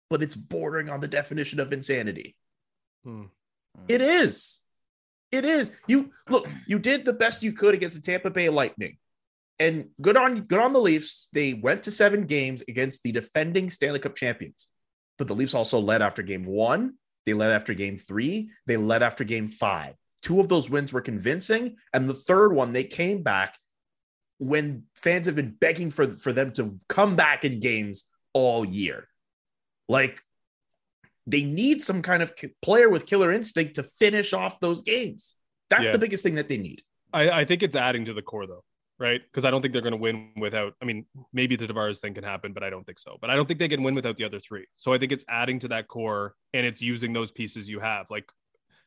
[0.08, 2.36] but it's bordering on the definition of insanity.
[3.04, 3.24] Hmm.
[3.88, 4.60] It is.
[5.32, 5.72] It is.
[5.88, 8.98] You look, you did the best you could against the Tampa Bay Lightning.
[9.58, 11.28] And good on good on the Leafs.
[11.32, 14.68] They went to seven games against the defending Stanley Cup champions.
[15.22, 16.94] But the Leafs also led after game one.
[17.26, 18.50] They led after game three.
[18.66, 19.94] They led after game five.
[20.20, 21.76] Two of those wins were convincing.
[21.94, 23.56] And the third one, they came back
[24.38, 29.06] when fans have been begging for, for them to come back in games all year.
[29.88, 30.20] Like
[31.28, 35.36] they need some kind of player with killer instinct to finish off those games.
[35.70, 35.92] That's yeah.
[35.92, 36.82] the biggest thing that they need.
[37.12, 38.64] I, I think it's adding to the core though
[39.02, 39.20] right?
[39.20, 40.74] Because I don't think they're going to win without.
[40.80, 43.18] I mean, maybe the Tavares thing can happen, but I don't think so.
[43.20, 44.66] But I don't think they can win without the other three.
[44.76, 48.06] So I think it's adding to that core and it's using those pieces you have.
[48.10, 48.30] Like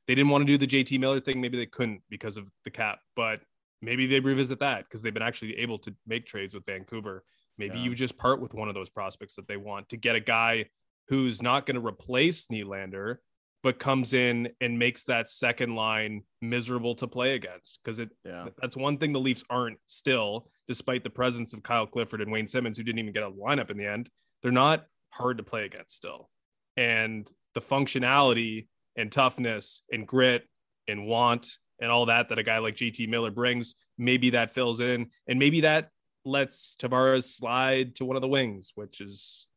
[0.07, 1.41] they didn't want to do the JT Miller thing.
[1.41, 3.41] Maybe they couldn't because of the cap, but
[3.81, 7.25] maybe they revisit that because they've been actually able to make trades with Vancouver.
[7.57, 7.83] Maybe yeah.
[7.83, 10.67] you just part with one of those prospects that they want to get a guy
[11.09, 13.17] who's not going to replace Nylander,
[13.65, 18.45] but comes in and makes that second line miserable to play against because it yeah.
[18.61, 22.45] that's one thing the Leafs aren't still, despite the presence of Kyle Clifford and Wayne
[22.45, 24.07] Simmonds, who didn't even get a lineup in the end.
[24.43, 26.29] They're not hard to play against still.
[26.77, 30.47] And the functionality and toughness and grit
[30.87, 34.79] and want and all that that a guy like JT Miller brings, maybe that fills
[34.79, 35.89] in and maybe that
[36.23, 39.47] lets Tavares slide to one of the wings, which is,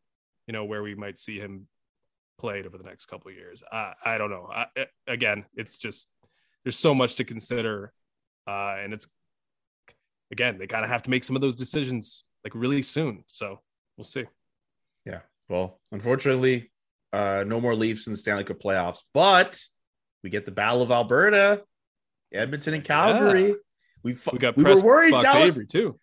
[0.46, 1.66] you know, where we might see him
[2.38, 3.62] played over the next couple of years.
[3.70, 4.48] I, I don't know.
[4.50, 4.66] I,
[5.06, 6.08] again, it's just
[6.64, 7.92] there's so much to consider,
[8.46, 9.08] uh, and it's
[10.30, 13.24] again they gotta have to make some of those decisions like really soon.
[13.26, 13.60] So
[13.96, 14.24] we'll see.
[15.04, 15.20] Yeah.
[15.48, 16.70] Well, unfortunately,
[17.12, 19.62] uh, no more Leafs in the Stanley Cup playoffs, but
[20.22, 21.62] we get the Battle of Alberta,
[22.32, 23.48] Edmonton and Calgary.
[23.48, 23.54] Yeah.
[24.02, 25.10] We, we got we were worried.
[25.10, 25.98] Fox Dallas- Avery too.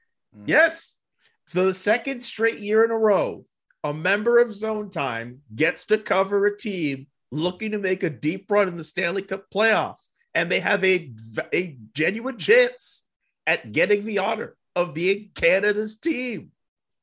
[0.46, 0.98] Yes.
[1.46, 3.46] For the second straight year in a row,
[3.86, 8.50] a member of Zone Time gets to cover a team looking to make a deep
[8.50, 11.12] run in the Stanley Cup playoffs, and they have a,
[11.54, 13.08] a genuine chance
[13.46, 16.50] at getting the honor of being Canada's team.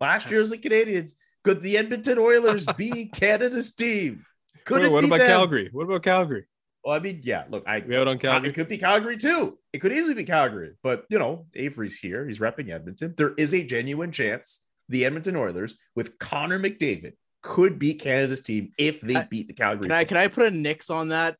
[0.01, 1.13] Last year's the Canadiens.
[1.45, 4.27] Could the Edmonton Oilers be Canada's team?
[4.65, 5.29] Could Wait, what about them?
[5.29, 5.71] Calgary?
[5.73, 6.47] What about Calgary?
[6.85, 7.45] Well, I mean, yeah.
[7.49, 8.51] Look, I we out on Calgary.
[8.51, 9.57] It could be Calgary too.
[9.73, 12.27] It could easily be Calgary, but you know, Avery's here.
[12.27, 13.15] He's repping Edmonton.
[13.17, 18.73] There is a genuine chance the Edmonton Oilers with Connor McDavid could beat Canada's team
[18.79, 19.89] if they I, beat the Calgary.
[19.89, 21.37] Can I can I put a nix on that?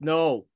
[0.00, 0.46] No.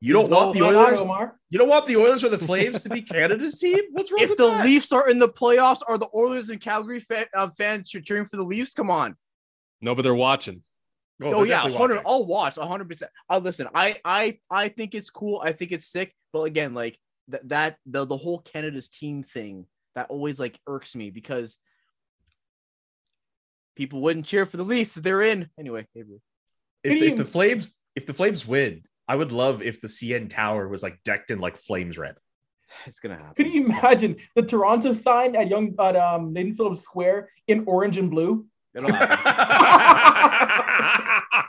[0.00, 1.00] You don't no, want the Oilers.
[1.48, 3.80] You don't want the Oilers or the Flames to be Canada's team.
[3.92, 4.22] What's wrong?
[4.22, 4.64] If the that?
[4.64, 8.36] Leafs are in the playoffs, are the Oilers and Calgary fan, uh, fans cheering for
[8.36, 8.74] the Leafs?
[8.74, 9.16] Come on.
[9.80, 10.62] No, but they're watching.
[11.22, 12.02] Oh, Oh, they're yeah, definitely hundred.
[12.06, 13.10] I'll watch hundred percent.
[13.28, 13.68] I listen.
[13.74, 15.40] I I I think it's cool.
[15.42, 16.14] I think it's sick.
[16.32, 20.94] But again, like that that the the whole Canada's team thing that always like irks
[20.94, 21.56] me because
[23.76, 25.86] people wouldn't cheer for the Leafs if they're in anyway.
[25.94, 26.20] Avery.
[26.82, 30.28] If, Can if the Flames, if the Flames win, I would love if the CN
[30.30, 32.16] Tower was like decked in like flames red.
[32.86, 33.34] It's gonna happen.
[33.34, 37.96] Could you imagine the Toronto sign at Yonge at um Nathan Phillips Square in orange
[37.96, 38.46] and blue?
[38.74, 39.16] It'll happen.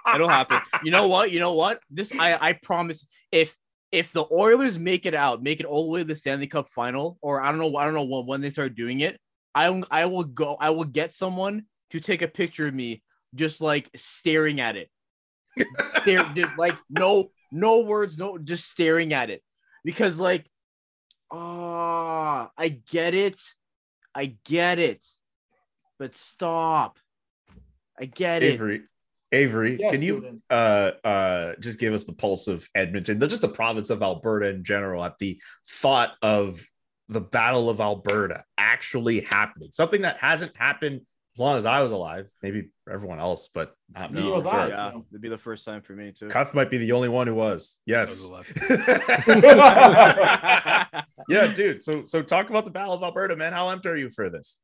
[0.16, 0.62] It'll happen.
[0.84, 1.32] You know what?
[1.32, 1.82] You know what?
[1.90, 3.08] This I I promise.
[3.32, 3.58] If
[3.92, 6.70] if the Oilers make it out, make it all the way to the Stanley Cup
[6.70, 9.20] final, or I don't know, I don't know when, when they start doing it.
[9.56, 10.56] I I will go.
[10.60, 13.04] I will get someone to take a picture of me,
[13.36, 14.90] just like staring at it,
[16.02, 19.42] stare, just like no no words, no, just staring at it,
[19.84, 20.46] because like,
[21.32, 23.40] ah, I get it,
[24.14, 25.04] I get it,
[26.00, 27.00] but stop.
[28.00, 28.54] I get it.
[28.54, 28.82] Avery,
[29.32, 30.42] Avery, Yes, can you Jordan.
[30.52, 34.50] uh uh just give us the pulse of Edmonton, the- just the province of Alberta
[34.50, 36.62] in general, at the thought of
[37.10, 39.70] the Battle of Alberta actually happening?
[39.72, 41.02] Something that hasn't happened
[41.38, 44.24] as long as I was alive, maybe everyone else, but not me.
[44.24, 44.70] Me for sure.
[44.70, 46.30] Yeah, it'd be the first time for me too.
[46.30, 47.80] Cuth might be the only one who was.
[47.86, 48.28] Yes.
[48.28, 48.48] That
[51.30, 51.84] yeah, dude.
[51.84, 53.54] So so talk about the Battle of Alberta, man.
[53.54, 54.58] How amped are you for this?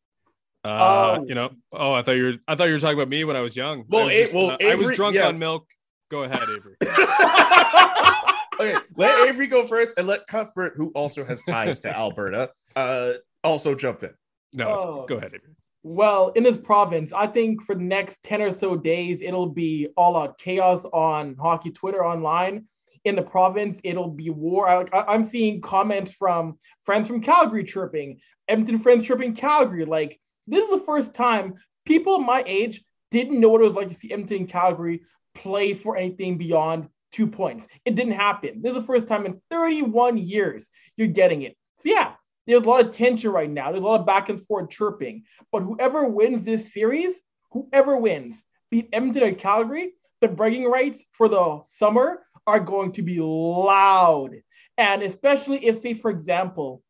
[0.63, 1.25] Uh, Oh.
[1.27, 3.35] you know, oh, I thought you were, I thought you were talking about me when
[3.35, 3.83] I was young.
[3.87, 5.27] Well, I was, A- well, uh, I was drunk yeah.
[5.27, 5.67] on milk.
[6.09, 6.75] Go ahead, Avery.
[8.59, 13.13] okay, let Avery go first and let Cuthbert, who also has ties to Alberta, uh,
[13.43, 14.11] also jump in.
[14.53, 15.05] No, Oh.
[15.07, 15.53] go ahead, Avery.
[15.85, 19.89] Well, in this province, I think for the next 10 or so days, it'll be
[19.97, 22.65] all out chaos on hockey Twitter online.
[23.03, 24.69] In the province, it'll be war.
[24.69, 29.83] I, I'm seeing comments from friends from Calgary chirping, Edmonton friends chirping Calgary.
[29.83, 33.89] Like, this is the first time people my age didn't know what it was like
[33.89, 35.01] to see Edmonton Calgary
[35.35, 37.67] play for anything beyond two points.
[37.83, 38.61] It didn't happen.
[38.61, 41.57] This is the first time in 31 years you're getting it.
[41.79, 42.13] So, yeah,
[42.45, 43.71] there's a lot of tension right now.
[43.71, 45.23] There's a lot of back and forth chirping.
[45.51, 47.13] But whoever wins this series,
[47.51, 53.01] whoever wins, beat Edmonton or Calgary, the bragging rights for the summer are going to
[53.01, 54.31] be loud.
[54.77, 56.83] And especially if, say, for example,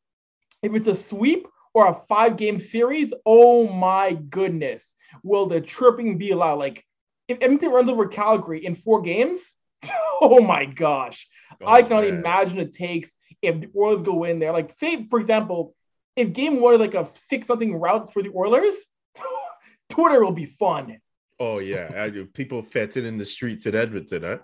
[0.62, 4.92] if it's a sweep or a five game series, oh my goodness,
[5.24, 6.60] will the chirping be loud?
[6.60, 6.84] Like,
[7.28, 9.42] if Edmonton runs over Calgary in four games,
[10.22, 11.28] oh my gosh,
[11.66, 13.10] I Oh, cannot imagine it takes
[13.44, 14.52] if the Oilers go in there.
[14.52, 15.76] Like, say, for example,
[16.16, 18.74] if game one is like a six nothing route for the Oilers,
[19.90, 20.98] Twitter will be fun.
[21.40, 24.38] Oh yeah, I people fetting in the streets at Edmonton, huh?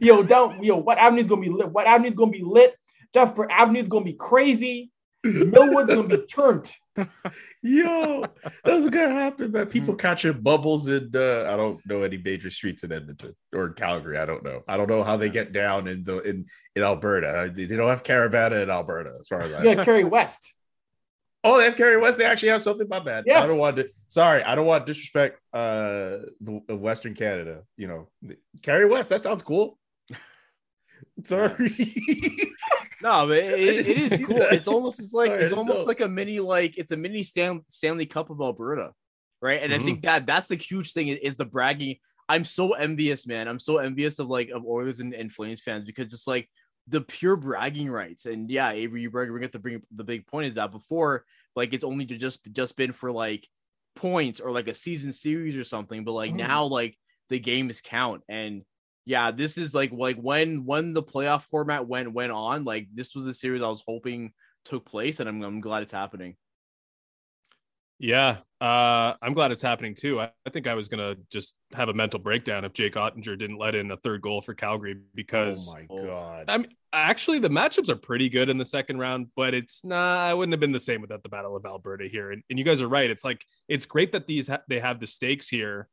[0.00, 1.70] Yo, down, yo, what avenue's gonna be lit?
[1.70, 2.74] What avenue's gonna be lit?
[3.14, 4.90] Jasper Avenue's gonna be crazy.
[5.24, 6.72] Millwood's gonna be turned.
[7.62, 8.24] Yo,
[8.64, 9.66] that's gonna happen, man.
[9.66, 14.18] People catching bubbles in uh, I don't know any major streets in Edmonton or Calgary.
[14.18, 14.62] I don't know.
[14.68, 17.52] I don't know how they get down in the in in Alberta.
[17.54, 19.74] They they don't have Caribana in Alberta, as far as I know.
[19.74, 20.54] gotta carry West.
[21.46, 22.18] Oh, they have Cariwest.
[22.18, 22.88] They actually have something.
[22.88, 23.22] My bad.
[23.24, 23.44] Yes.
[23.44, 23.88] I don't want to.
[24.08, 27.62] Sorry, I don't want to disrespect uh the, the Western Canada.
[27.76, 28.08] You know,
[28.62, 29.10] Cariwest.
[29.10, 29.78] That sounds cool.
[31.22, 31.54] Sorry.
[33.02, 34.36] No, but it, it- it is cool.
[34.38, 37.62] It's almost it's like it's it's almost like a mini like it's a mini Stan,
[37.68, 38.92] Stanley Cup of Alberta,
[39.42, 39.62] right?
[39.62, 41.96] And I think that that's the huge thing is, is the bragging.
[42.28, 43.46] I'm so envious, man.
[43.48, 46.48] I'm so envious of like of Oilers and, and Flames fans because just like
[46.88, 48.26] the pure bragging rights.
[48.26, 51.24] And yeah, Avery, you bring bring up the bring the big point is that before
[51.54, 53.46] like it's only just just been for like
[53.94, 56.36] points or like a season series or something, but like Mhm.
[56.48, 56.96] now like
[57.28, 58.62] the games count and
[59.06, 63.14] yeah, this is like like when when the playoff format went went on, like this
[63.14, 64.32] was the series I was hoping
[64.64, 66.36] took place, and I'm I'm glad it's happening.
[67.98, 70.20] Yeah, uh, I'm glad it's happening too.
[70.20, 73.58] I, I think I was gonna just have a mental breakdown if Jake Oettinger didn't
[73.58, 76.44] let in a third goal for Calgary because oh my god.
[76.48, 80.18] I mean, actually, the matchups are pretty good in the second round, but it's not.
[80.18, 82.32] I wouldn't have been the same without the Battle of Alberta here.
[82.32, 83.08] And, and you guys are right.
[83.08, 85.88] It's like it's great that these ha- they have the stakes here,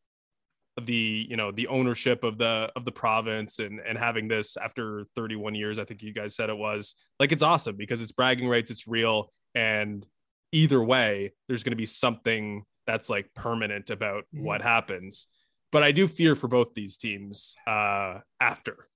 [0.82, 5.06] the you know the ownership of the of the province and and having this after
[5.16, 5.78] 31 years.
[5.80, 8.72] I think you guys said it was like it's awesome because it's bragging rights.
[8.72, 10.06] It's real, and
[10.52, 14.42] either way, there's going to be something that's like permanent about Mhm.
[14.42, 15.28] what happens.
[15.72, 18.88] But I do fear for both these teams uh, after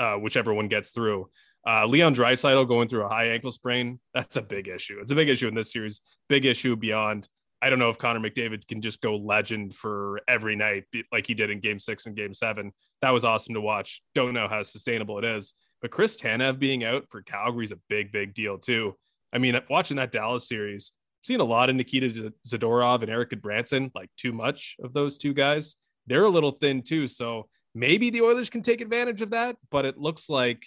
[0.00, 1.28] uh, whichever one gets through.
[1.66, 4.98] Uh, Leon Draisaitl going through a high ankle sprain, that's a big issue.
[5.00, 7.28] It's a big issue in this series, big issue beyond.
[7.60, 11.34] I don't know if Connor McDavid can just go legend for every night like he
[11.34, 12.72] did in game six and game seven.
[13.02, 14.02] That was awesome to watch.
[14.14, 15.54] Don't know how sustainable it is.
[15.82, 18.96] But Chris Tanev being out for Calgary is a big, big deal too.
[19.32, 20.92] I mean, watching that Dallas series,
[21.22, 25.34] seeing a lot of Nikita Zadorov and Eric Branson, like too much of those two
[25.34, 25.76] guys.
[26.06, 27.06] they're a little thin too.
[27.06, 30.64] So maybe the Oilers can take advantage of that, but it looks like,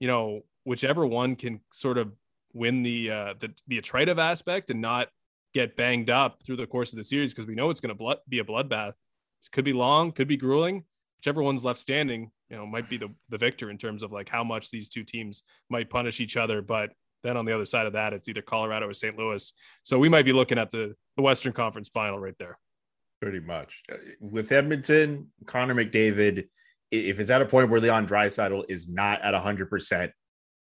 [0.00, 2.12] you know, whichever one can sort of
[2.52, 5.08] win the uh, the, the attritive aspect and not
[5.54, 8.18] get banged up through the course of the series because we know it's going to
[8.28, 8.90] be a bloodbath.
[8.90, 10.84] It could be long, could be grueling.
[11.18, 14.28] Whichever one's left standing, you know, might be the, the victor in terms of like
[14.28, 16.62] how much these two teams might punish each other.
[16.62, 16.90] But
[17.22, 19.16] then on the other side of that, it's either Colorado or St.
[19.16, 19.52] Louis.
[19.82, 22.58] So we might be looking at the, the Western Conference final right there.
[23.20, 23.82] Pretty much.
[24.20, 26.48] With Edmonton, Connor McDavid,
[26.90, 30.10] if it's at a point where Leon Draisaitl is not at 100%,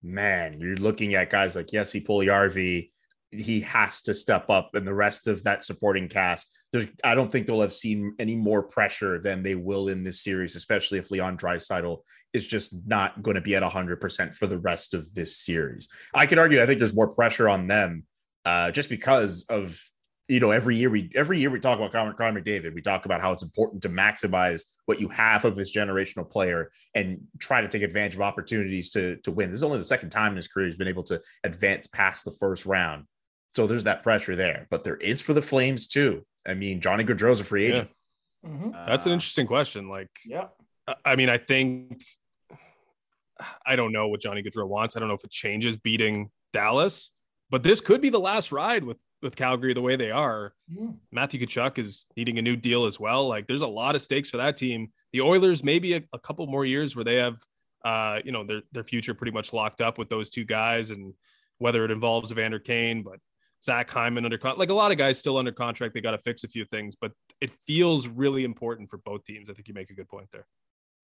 [0.04, 2.92] man, you're looking at guys like Jesse Puljujarvi.
[3.32, 6.52] He has to step up, and the rest of that supporting cast.
[6.72, 10.24] There's, I don't think they'll have seen any more pressure than they will in this
[10.24, 12.00] series, especially if Leon Draisaitl
[12.34, 15.90] is just not going to be at 100% for the rest of this series.
[16.14, 18.04] I could argue, I think there's more pressure on them
[18.46, 19.80] uh, just because of
[20.30, 22.76] you know, every year we every year we talk about Connor, Connor McDavid.
[22.76, 26.72] We talk about how it's important to maximize what you have of this generational player
[26.94, 29.50] and try to take advantage of opportunities to to win.
[29.50, 32.26] This is only the second time in his career he's been able to advance past
[32.26, 33.06] the first round.
[33.56, 36.26] So there's that pressure there, but there is for the Flames too.
[36.48, 37.90] I mean, Johnny Gaudreau's a free agent.
[38.44, 38.50] Yeah.
[38.50, 38.76] Mm-hmm.
[38.76, 39.90] Uh, That's an interesting question.
[39.90, 40.48] Like, yeah,
[41.04, 42.04] I mean, I think
[43.66, 44.96] I don't know what Johnny Gaudreau wants.
[44.96, 47.12] I don't know if it changes beating Dallas,
[47.50, 50.54] but this could be the last ride with with Calgary the way they are.
[50.68, 50.92] Yeah.
[51.12, 53.28] Matthew Tkachuk is needing a new deal as well.
[53.28, 54.92] Like there's a lot of stakes for that team.
[55.12, 57.38] The Oilers maybe a, a couple more years where they have
[57.84, 61.14] uh, you know, their their future pretty much locked up with those two guys and
[61.58, 63.20] whether it involves Evander Kane, but
[63.64, 65.94] Zach Hyman under con- like a lot of guys still under contract.
[65.94, 69.50] They got to fix a few things, but it feels really important for both teams.
[69.50, 70.46] I think you make a good point there.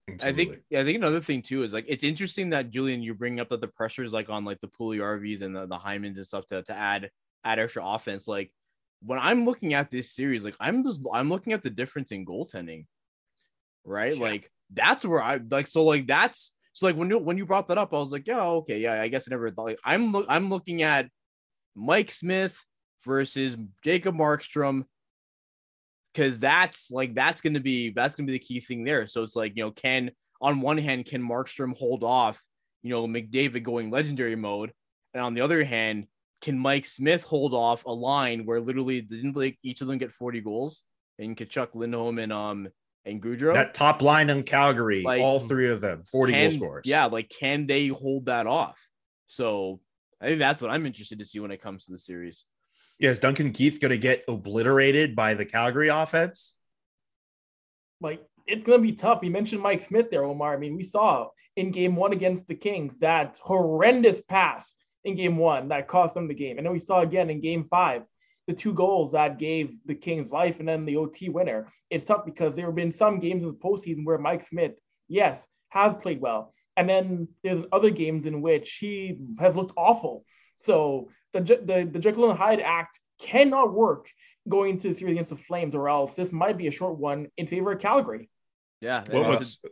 [0.08, 0.30] Absolutely.
[0.30, 3.14] I think yeah, I think another thing too is like it's interesting that Julian you
[3.16, 6.26] bring up that the pressures like on like the Puljujarvis and the, the Hymans and
[6.26, 7.10] stuff to, to add
[7.44, 8.28] add extra offense.
[8.28, 8.52] Like
[9.02, 12.26] when I'm looking at this series, like I'm just I'm looking at the difference in
[12.26, 12.86] goaltending,
[13.84, 14.16] right?
[14.16, 14.22] Yeah.
[14.22, 17.68] Like that's where I like so like that's so like when you when you brought
[17.70, 20.12] that up, I was like, yeah, okay, yeah, I guess I never thought like I'm
[20.12, 21.10] look I'm looking at
[21.76, 22.64] Mike Smith
[23.04, 24.86] versus Jacob Markstrom
[26.14, 29.06] because that's like that's gonna be that's gonna be the key thing there.
[29.08, 30.12] So it's like you know, can
[30.42, 32.42] on one hand can Markstrom hold off
[32.82, 34.72] you know McDavid going legendary mode,
[35.14, 36.08] and on the other hand,
[36.42, 40.14] can Mike Smith hold off a line where literally didn't like each of them get
[40.14, 40.84] 40 goals
[41.20, 42.70] and Tkachuk, Lindholm, and um
[43.04, 43.54] and Gaudreau?
[43.54, 46.86] That top line in Calgary, like, all three of them, 40 can, goal scores.
[46.86, 48.80] Yeah, like can they hold that off?
[49.28, 49.82] So
[50.26, 52.46] I think that's what I'm interested to see when it comes to the series.
[52.98, 56.56] Yeah, is Duncan Keith going to get obliterated by the Calgary offense?
[58.02, 59.20] Like it's going to be tough.
[59.22, 60.56] You mentioned Mike Smith there, Omar.
[60.56, 65.38] I mean, we saw in game one against the Kings that horrendous pass in game
[65.38, 66.58] one that cost them the game.
[66.58, 68.02] And then we saw again in game five,
[68.48, 71.72] the two goals that gave the Kings life and then the OT winner.
[71.92, 74.74] It's tough because there have been some games in the postseason where Mike Smith,
[75.08, 76.56] yes, has played well.
[76.78, 80.26] And then there's other games in which he has looked awful.
[80.58, 84.10] So the, the, the Jekyll and Hyde act cannot work
[84.48, 87.28] going into the series against the Flames, or else this might be a short one
[87.38, 88.30] in favor of Calgary.
[88.82, 89.04] Yeah.
[89.10, 89.72] What was it?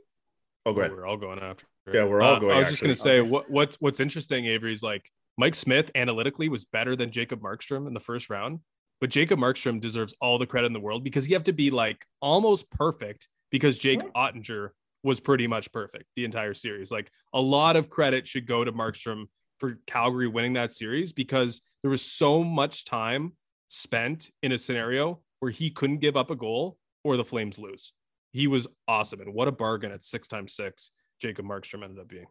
[0.65, 0.91] Oh, go ahead.
[0.91, 1.65] We're all going after.
[1.91, 2.53] Yeah, we're all going.
[2.53, 5.55] Uh, I was just going to say what what's what's interesting, Avery, is like Mike
[5.55, 8.59] Smith analytically was better than Jacob Markstrom in the first round,
[9.01, 11.71] but Jacob Markstrom deserves all the credit in the world because you have to be
[11.71, 14.69] like almost perfect because Jake Oettinger
[15.03, 16.91] was pretty much perfect the entire series.
[16.91, 19.25] Like a lot of credit should go to Markstrom
[19.59, 23.33] for Calgary winning that series because there was so much time
[23.69, 27.93] spent in a scenario where he couldn't give up a goal or the Flames lose.
[28.31, 29.21] He was awesome.
[29.21, 32.27] And what a bargain at six times six Jacob Markstrom ended up being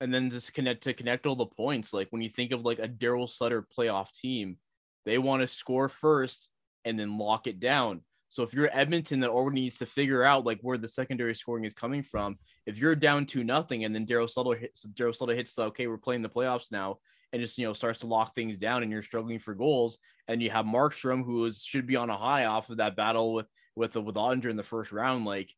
[0.00, 1.92] and then just connect to connect all the points.
[1.92, 4.58] Like when you think of like a Daryl Sutter playoff team,
[5.04, 6.50] they want to score first
[6.84, 8.02] and then lock it down.
[8.36, 11.64] So if you're Edmonton that already needs to figure out like where the secondary scoring
[11.64, 15.34] is coming from, if you're down to nothing and then Daryl Sutter hits Daryl Sutter
[15.34, 16.98] hits the okay, we're playing the playoffs now,
[17.32, 20.42] and just you know starts to lock things down and you're struggling for goals, and
[20.42, 23.46] you have Markstrom who is should be on a high off of that battle with
[23.74, 25.50] with the with Oettinger in the first round, like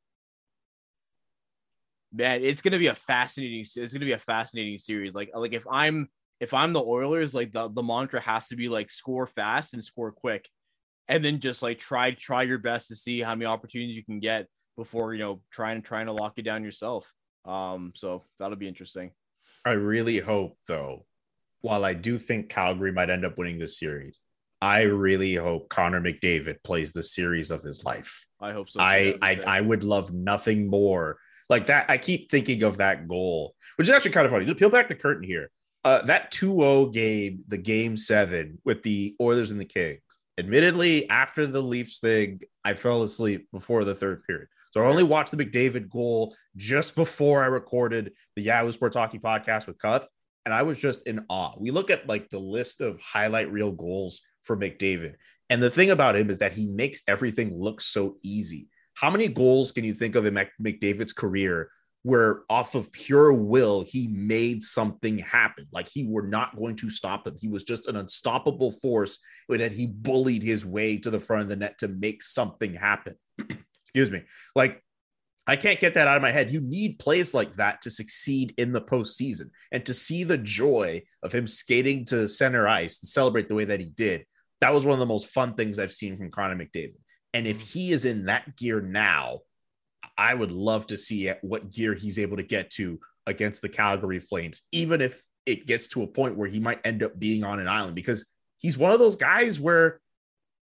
[2.12, 3.67] man, it's gonna be a fascinating.
[3.75, 5.14] It's gonna be a fascinating series.
[5.14, 8.69] Like like if I'm if I'm the Oilers, like the the mantra has to be
[8.69, 10.49] like score fast and score quick,
[11.09, 14.21] and then just like try try your best to see how many opportunities you can
[14.21, 17.12] get before you know trying trying to lock it down yourself.
[17.44, 19.12] Um, so that'll be interesting.
[19.64, 21.07] I really hope though,
[21.61, 24.20] while I do think Calgary might end up winning this series,
[24.61, 28.26] I really hope Connor McDavid plays the series of his life.
[28.41, 28.80] I hope so.
[28.80, 31.18] I I, I would love nothing more
[31.49, 34.45] like that, I keep thinking of that goal, which is actually kind of funny.
[34.45, 35.51] Just peel back the curtain here.
[35.85, 40.01] Uh, that 2-0 game, the game seven with the Oilers and the Kings.
[40.39, 44.47] Admittedly, after the Leafs thing, I fell asleep before the third period.
[44.70, 49.18] So I only watched the McDavid goal just before I recorded the Yahoo Sports Hockey
[49.18, 50.07] podcast with Cuth,
[50.45, 51.55] and I was just in awe.
[51.59, 55.14] We look at like the list of highlight reel goals for McDavid,
[55.51, 58.68] and the thing about him is that he makes everything look so easy.
[58.95, 61.70] How many goals can you think of in McDavid's career
[62.09, 66.89] where off of pure will he made something happen like he were not going to
[66.89, 69.19] stop him he was just an unstoppable force
[69.51, 73.15] that he bullied his way to the front of the net to make something happen
[73.85, 74.23] excuse me
[74.57, 74.83] like
[75.47, 76.51] I can't get that out of my head.
[76.51, 81.05] You need plays like that to succeed in the postseason and to see the joy
[81.23, 84.27] of him skating to center ice to celebrate the way that he did.
[84.61, 86.99] That was one of the most fun things I've seen from Connor McDavid.
[87.33, 87.73] And if mm.
[87.73, 89.41] he is in that gear now,
[90.19, 94.19] I would love to see what gear he's able to get to against the Calgary
[94.19, 97.61] Flames, even if it gets to a point where he might end up being on
[97.61, 100.01] an island because he's one of those guys where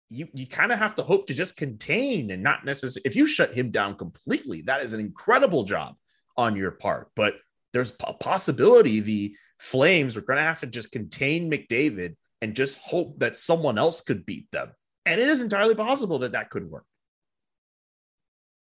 [0.10, 3.26] you you kind of have to hope to just contain and not necessarily if you
[3.26, 5.96] shut him down completely, that is an incredible job
[6.38, 7.10] on your part.
[7.16, 7.36] But
[7.74, 12.80] there's a possibility the Flames are going to have to just contain McDavid and just
[12.80, 14.72] hope that someone else could beat them.
[15.06, 16.86] And it is entirely possible that that could work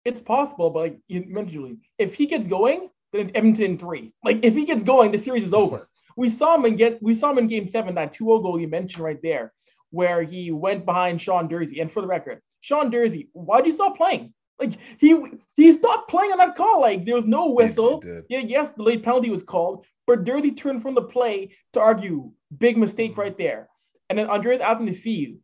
[0.06, 4.14] it's possible, but like you mentioned, if he gets going, then it's Edmonton three.
[4.24, 5.88] Like if he gets going, the series is over.
[6.16, 8.68] We saw him and get we saw him in game seven, that 2-0 goal you
[8.68, 9.54] mentioned right there,
[9.91, 11.82] where he went behind Sean Durzi.
[11.82, 14.34] And for the record, Sean Durzi, why'd you stop playing?
[14.60, 15.18] Like he
[15.56, 16.82] he stopped playing on that call.
[16.82, 18.04] Like there was no whistle.
[18.30, 22.32] Yeah, yes, the late penalty was called, but Durzi turned from the play to argue.
[22.58, 23.22] Big mistake mm-hmm.
[23.22, 23.70] right there.
[24.10, 25.38] And then Andreas Athanasiou.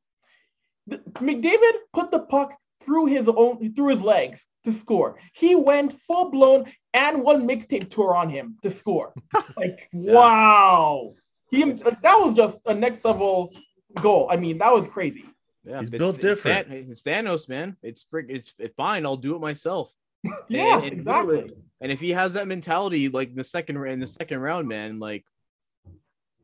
[0.88, 5.18] The, McDavid put the puck through his own through his legs to score.
[5.34, 9.14] He went full blown and one mixtape tour on him to score.
[9.58, 10.14] Like yeah.
[10.14, 11.14] wow,
[11.50, 13.54] he that was just a next level
[14.02, 14.28] goal.
[14.30, 15.26] I mean, that was crazy.
[15.64, 16.72] Yeah, he's built different.
[16.72, 17.78] It's, Thanos, man.
[17.82, 19.06] It's it's it's fine.
[19.06, 19.92] I'll do it myself.
[20.48, 21.54] yeah, and, and exactly.
[21.82, 25.26] And if he has that mentality, like the second in the second round, man, like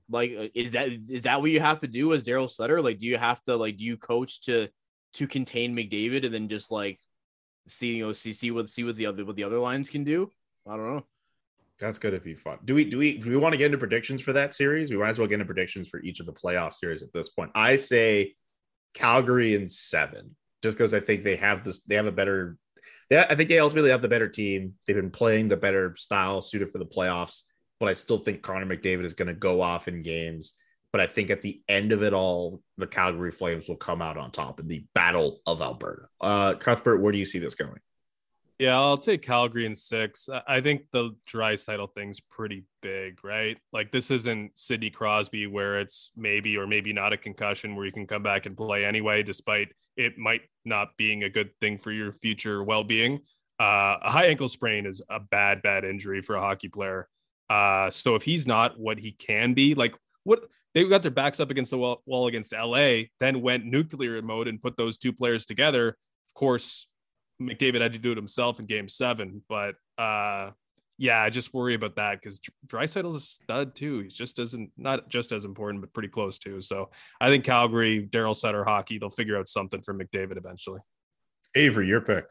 [0.10, 2.82] like uh, is that is that what you have to do as Daryl Sutter?
[2.82, 4.70] Like, do you have to like do you coach to
[5.14, 7.00] to contain McDavid and then just like
[7.68, 10.04] see you know see see what see what the other what the other lines can
[10.04, 10.32] do.
[10.68, 11.06] I don't know.
[11.80, 12.60] That's gonna be fun.
[12.64, 14.92] Do we do we do we want to get into predictions for that series?
[14.92, 17.30] We might as well get into predictions for each of the playoff series at this
[17.30, 17.52] point.
[17.56, 18.36] I say
[18.94, 21.82] Calgary in seven, just because I think they have this.
[21.82, 22.58] They have a better.
[23.10, 24.74] They, I think they ultimately have the better team.
[24.86, 27.44] They've been playing the better style suited for the playoffs.
[27.80, 30.54] But I still think Connor McDavid is going to go off in games.
[30.92, 34.18] But I think at the end of it all, the Calgary Flames will come out
[34.18, 36.08] on top in the Battle of Alberta.
[36.20, 37.80] Uh, Cuthbert, where do you see this going?
[38.60, 40.30] Yeah, I'll take Calgary in six.
[40.48, 43.58] I think the Draisaitl thing's pretty big, right?
[43.74, 47.92] Like this isn't Sidney Crosby where it's maybe or maybe not a concussion where you
[47.92, 51.92] can come back and play anyway, despite it might not being a good thing for
[51.92, 53.22] your future well-being.
[53.60, 57.08] Uh, a high ankle sprain is a bad, bad injury for a hockey player.
[57.50, 61.40] Uh, so if he's not what he can be, like what they got their backs
[61.40, 65.14] up against the wall, wall against LA, then went nuclear mode and put those two
[65.14, 65.90] players together.
[65.90, 66.88] Of course,
[67.42, 70.52] McDavid had to do it himself in game seven, but uh,
[70.98, 74.02] yeah, I just worry about that because Draisaitl's a stud too.
[74.02, 76.62] He's just isn't not just as important, but pretty close too.
[76.62, 80.80] So I think Calgary, Daryl Sutter hockey, they'll figure out something for McDavid eventually.
[81.56, 82.26] Avery, your pick.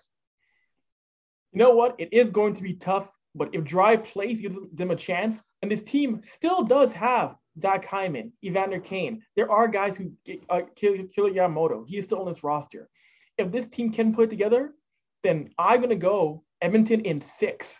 [1.52, 1.96] You know what?
[1.98, 5.70] It is going to be tough, but if Drai plays, gives them a chance, and
[5.70, 9.22] this team still does have Zach Hyman, Evander Kane.
[9.36, 10.12] There are guys who
[10.48, 11.84] uh, Kailer Yamamoto.
[11.86, 12.88] He is still on this roster.
[13.38, 14.74] If this team can put it together,
[15.22, 17.78] then I'm gonna go Edmonton in six.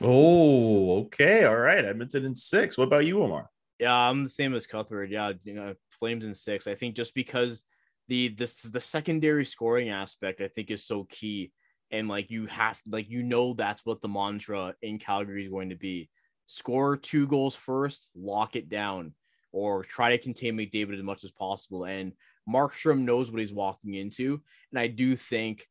[0.00, 2.78] Oh, okay, all right, Edmonton in six.
[2.78, 3.48] What about you, Omar?
[3.78, 5.10] Yeah, I'm the same as Cuthbert.
[5.10, 6.66] Yeah, you know, Flames in six.
[6.66, 7.62] I think just because
[8.08, 11.52] the the the secondary scoring aspect, I think, is so key,
[11.90, 15.70] and like you have, like you know, that's what the mantra in Calgary is going
[15.70, 16.08] to be
[16.52, 19.14] score two goals first, lock it down,
[19.52, 21.84] or try to contain McDavid as much as possible.
[21.84, 22.12] And
[22.46, 24.42] Markstrom knows what he's walking into.
[24.70, 25.66] And I do think,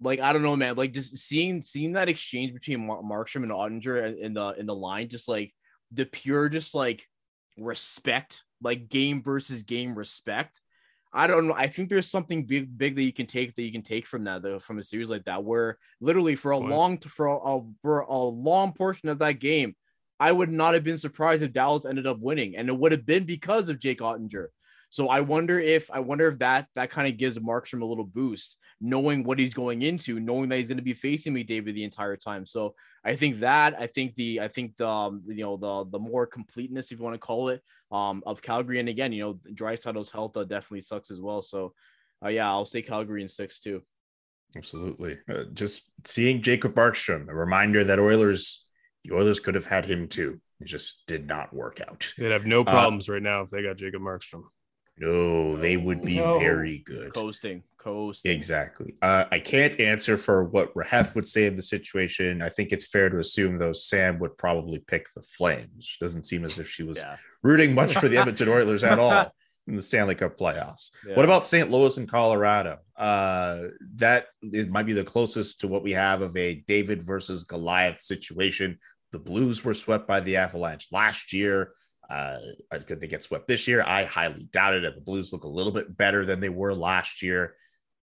[0.00, 3.52] like, I don't know, man, like just seeing seeing that exchange between Mar- Markstrom and
[3.52, 5.52] Oettinger in the in the line, just like
[5.92, 7.06] the pure, just like
[7.58, 10.62] respect, like game versus game respect.
[11.12, 11.54] I don't know.
[11.54, 14.24] I think there's something big, big that you can take that you can take from
[14.24, 18.00] that, though, from a series like that, where literally for a long, for a, for
[18.00, 19.74] a long portion of that game,
[20.18, 23.06] I would not have been surprised if Dallas ended up winning, and it would have
[23.06, 24.48] been because of Jake Oettinger.
[24.88, 28.04] So I wonder if I wonder if that that kind of gives Markstrom a little
[28.04, 31.84] boost, knowing what he's going into, knowing that he's going to be facing McDavid, the
[31.84, 32.46] entire time.
[32.46, 35.98] So I think that I think the I think the um, you know the the
[35.98, 39.40] more completeness, if you want to call it, um, of Calgary, and again, you know,
[39.52, 41.42] Draisaitl's health uh, definitely sucks as well.
[41.42, 41.74] So
[42.24, 43.82] uh, yeah, I'll say Calgary in six too.
[44.56, 45.18] Absolutely.
[45.28, 48.65] Uh, just seeing Jacob Markstrom, a reminder that Oilers,
[49.06, 50.40] the Oilers could have had him too.
[50.60, 52.12] It just did not work out.
[52.16, 54.44] They'd have no problems uh, right now if they got Jacob Markstrom.
[54.98, 56.38] No, they would be no.
[56.38, 57.12] very good.
[57.12, 58.32] Coasting, coasting.
[58.32, 58.94] Exactly.
[59.02, 62.40] Uh, I can't answer for what Rahef would say in the situation.
[62.40, 65.98] I think it's fair to assume, though, Sam would probably pick the Flames.
[66.00, 67.16] Doesn't seem as if she was yeah.
[67.42, 69.30] rooting much for the Edmonton Oilers at all
[69.66, 70.90] in the Stanley Cup playoffs.
[71.06, 71.16] Yeah.
[71.16, 71.70] What about St.
[71.70, 72.78] Louis and Colorado?
[72.96, 73.64] Uh,
[73.96, 78.00] that it might be the closest to what we have of a David versus Goliath
[78.00, 78.78] situation.
[79.12, 81.72] The Blues were swept by the Avalanche last year.
[82.08, 82.38] Uh,
[82.86, 83.82] could they get swept this year?
[83.82, 84.94] I highly doubt it.
[84.94, 87.54] The Blues look a little bit better than they were last year.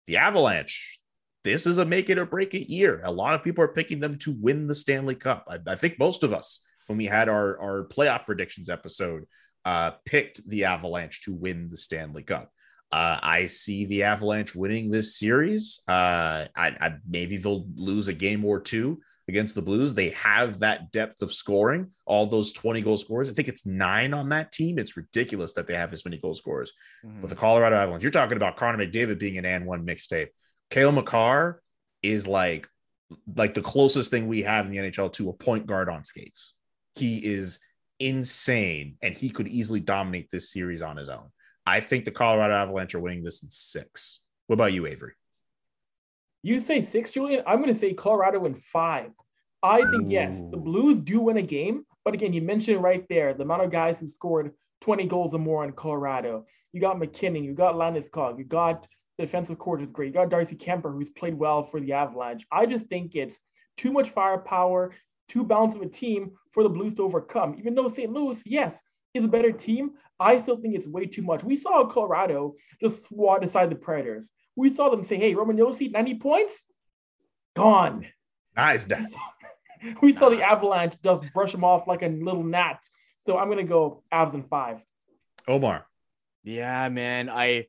[0.06, 0.98] The Avalanche,
[1.44, 3.00] this is a make it or break it year.
[3.04, 5.46] A lot of people are picking them to win the Stanley Cup.
[5.48, 9.24] I, I think most of us, when we had our, our playoff predictions episode,
[9.64, 12.50] uh, picked the Avalanche to win the Stanley Cup.
[12.90, 15.80] Uh, I see the Avalanche winning this series.
[15.88, 19.94] Uh, I, I, maybe they'll lose a game or two, against the Blues.
[19.94, 23.30] They have that depth of scoring, all those 20 goal scorers.
[23.30, 24.78] I think it's nine on that team.
[24.78, 26.72] It's ridiculous that they have as many goal scorers.
[27.04, 27.20] Mm-hmm.
[27.20, 30.28] But the Colorado Avalanche, you're talking about Connor McDavid being an and one mixtape.
[30.70, 31.62] Cale Makar
[32.02, 32.68] is like
[33.36, 36.56] like the closest thing we have in the NHL to a point guard on skates.
[36.94, 37.58] He is
[38.00, 41.28] insane and he could easily dominate this series on his own.
[41.66, 44.22] I think the Colorado Avalanche are winning this in six.
[44.46, 45.12] What about you, Avery?
[46.42, 47.42] You say six, Julian.
[47.46, 49.10] I'm going to say Colorado in five.
[49.62, 50.10] I think, Ooh.
[50.10, 51.84] yes, the Blues do win a game.
[52.04, 55.38] But again, you mentioned right there the amount of guys who scored 20 goals or
[55.38, 56.44] more in Colorado.
[56.72, 58.88] You got MacKinnon, you got Landeskog, you got
[59.18, 60.08] the defensive core is great.
[60.08, 62.44] You got Darcy Kuemper, who's played well for the Avalanche.
[62.50, 63.38] I just think it's
[63.76, 64.94] too much firepower,
[65.28, 67.54] too balanced of a team for the Blues to overcome.
[67.58, 68.12] Even though St.
[68.12, 68.80] Louis, yes,
[69.14, 71.44] is a better team, I still think it's way too much.
[71.44, 75.90] We saw Colorado just swat aside the Predators we saw them say, hey, Roman Josi,
[75.90, 76.54] 90 points,
[77.54, 78.06] gone.
[78.56, 78.86] Nice.
[80.02, 82.82] we saw the Avalanche just brush them off like a little gnat.
[83.24, 84.80] So I'm gonna go Avs in five.
[85.48, 85.86] Omar.
[86.44, 87.30] Yeah, man.
[87.30, 87.66] I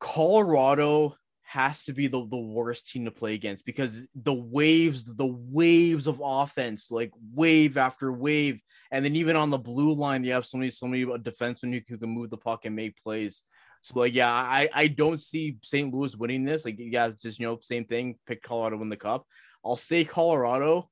[0.00, 5.26] Colorado has to be the, the worst team to play against because the waves, the
[5.26, 8.60] waves of offense, like wave after wave.
[8.92, 11.80] And then even on the blue line, you have so many, so many defensemen who,
[11.88, 13.42] who can move the puck and make plays.
[13.82, 15.92] So like, yeah, I I don't see St.
[15.92, 16.64] Louis winning this.
[16.64, 18.16] Like, yeah, just you know, same thing.
[18.26, 19.26] Pick Colorado win the cup.
[19.64, 20.90] I'll say Colorado.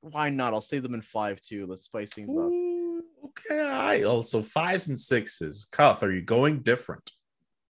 [0.00, 0.52] Why not?
[0.52, 1.66] I'll say them in five too.
[1.66, 3.30] Let's spice things Ooh, up.
[3.30, 4.04] Okay, all right.
[4.04, 5.64] Also fives and sixes.
[5.70, 7.10] Cuth, are you going different?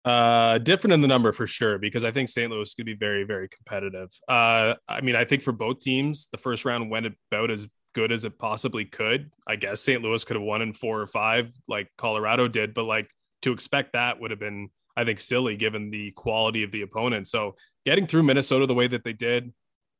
[0.05, 2.51] Uh, different in the number for sure because I think St.
[2.51, 4.09] Louis could be very, very competitive.
[4.27, 8.13] Uh, I mean, I think for both teams, the first round went about as good
[8.13, 9.31] as it possibly could.
[9.47, 10.03] I guess St.
[10.03, 13.11] Louis could have won in four or five, like Colorado did, but like
[13.43, 17.29] to expect that would have been, I think, silly given the quality of the opponent.
[17.29, 19.53] So getting through Minnesota the way that they did,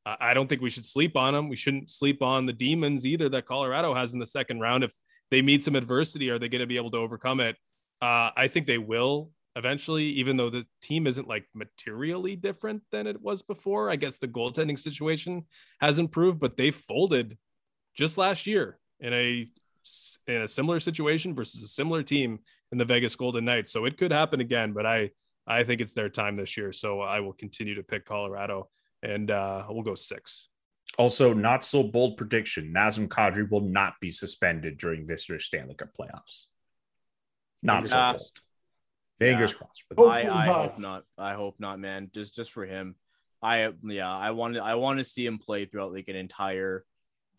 [0.07, 1.49] I don't think we should sleep on them.
[1.49, 4.83] We shouldn't sleep on the demons either that Colorado has in the second round.
[4.83, 4.95] If
[5.31, 7.57] they meet some adversity, are they going to be able to overcome it?
[8.01, 13.07] Uh, I think they will eventually, even though the team isn't like materially different than
[13.07, 13.91] it was before.
[13.91, 15.45] I guess the goaltending situation
[15.81, 17.37] has improved, but they folded
[17.95, 19.47] just last year in a
[20.27, 22.39] in a similar situation versus a similar team
[22.73, 23.71] in the Vegas Golden Knights.
[23.71, 25.11] So it could happen again, but I
[25.47, 26.73] I think it's their time this year.
[26.73, 28.69] So I will continue to pick Colorado
[29.03, 30.49] and uh, we'll go six.
[30.99, 32.73] Also, not so bold prediction.
[32.77, 36.47] Nazem Kadri will not be suspended during this year's Stanley Cup playoffs.
[37.63, 38.23] Not so bold.
[39.19, 39.59] Fingers yeah.
[39.59, 40.27] crossed.
[40.27, 41.05] I, I hope not.
[41.19, 42.11] I hope not, man.
[42.15, 42.97] Just just for him.
[43.43, 46.85] I yeah, I wanted I want to see him play throughout like an entire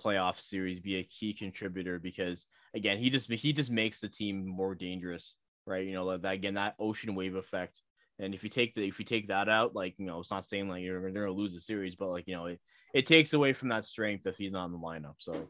[0.03, 4.45] playoff series be a key contributor because again he just he just makes the team
[4.45, 5.35] more dangerous
[5.65, 7.81] right you know that again that ocean wave effect
[8.19, 10.47] and if you take the if you take that out like you know it's not
[10.47, 12.59] saying like you're gonna lose the series but like you know it,
[12.93, 15.49] it takes away from that strength if he's not in the lineup so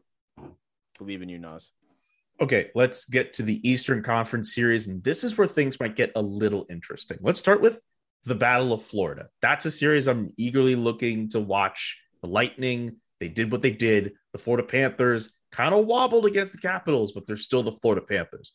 [0.97, 1.71] believe in you Nas.
[2.39, 4.87] Okay, let's get to the Eastern Conference series.
[4.87, 7.17] And this is where things might get a little interesting.
[7.21, 7.83] Let's start with
[8.23, 9.27] the Battle of Florida.
[9.41, 12.01] That's a series I'm eagerly looking to watch.
[12.21, 14.13] The Lightning they did what they did.
[14.33, 18.51] The Florida Panthers kind of wobbled against the Capitals, but they're still the Florida Panthers.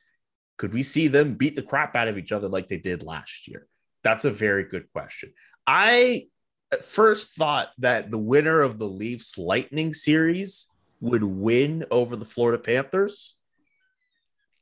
[0.56, 3.46] Could we see them beat the crap out of each other like they did last
[3.48, 3.66] year?
[4.02, 5.32] That's a very good question.
[5.66, 6.28] I
[6.72, 10.68] at first thought that the winner of the Leafs Lightning series
[11.00, 13.34] would win over the Florida Panthers.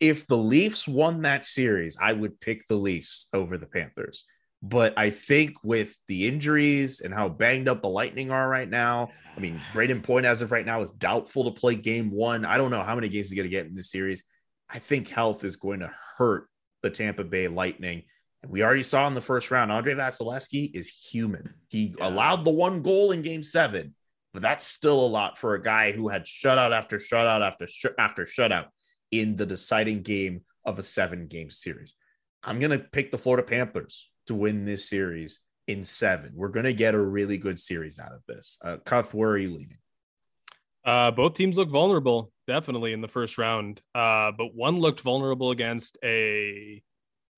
[0.01, 4.25] If the Leafs won that series, I would pick the Leafs over the Panthers.
[4.67, 9.11] But I think with the injuries and how banged up the Lightning are right now,
[9.37, 12.47] I mean, Brayden Point as of right now is doubtful to play game one.
[12.47, 14.25] I don't know how many games he's going to get in this series.
[14.71, 16.49] I think health is going to hurt
[16.83, 18.05] the Tampa Bay Lightning.
[18.43, 21.53] And we already saw in the first round, Andre Vasilevskiy is human.
[21.69, 22.09] He Yeah.
[22.09, 23.95] allowed the one goal in game seven,
[24.33, 27.85] but that's still a lot for a guy who had shutout after shutout after sh-
[27.99, 28.69] after shutout
[29.11, 31.95] in the deciding game of a seven game series.
[32.43, 36.33] I'm going to pick the Florida Panthers to win this series in seven.
[36.35, 38.59] We're going to get a really good series out of this.
[38.63, 39.79] Uh, Cuth, where are you leaning?
[40.85, 43.81] Uh, both teams look vulnerable, definitely in the first round.
[43.95, 46.83] Uh, but one looked vulnerable against a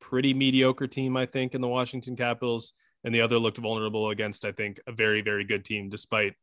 [0.01, 2.73] pretty mediocre team, I think, in the Washington Capitals,
[3.05, 6.35] and the other looked vulnerable against, I think, a very, very good team, despite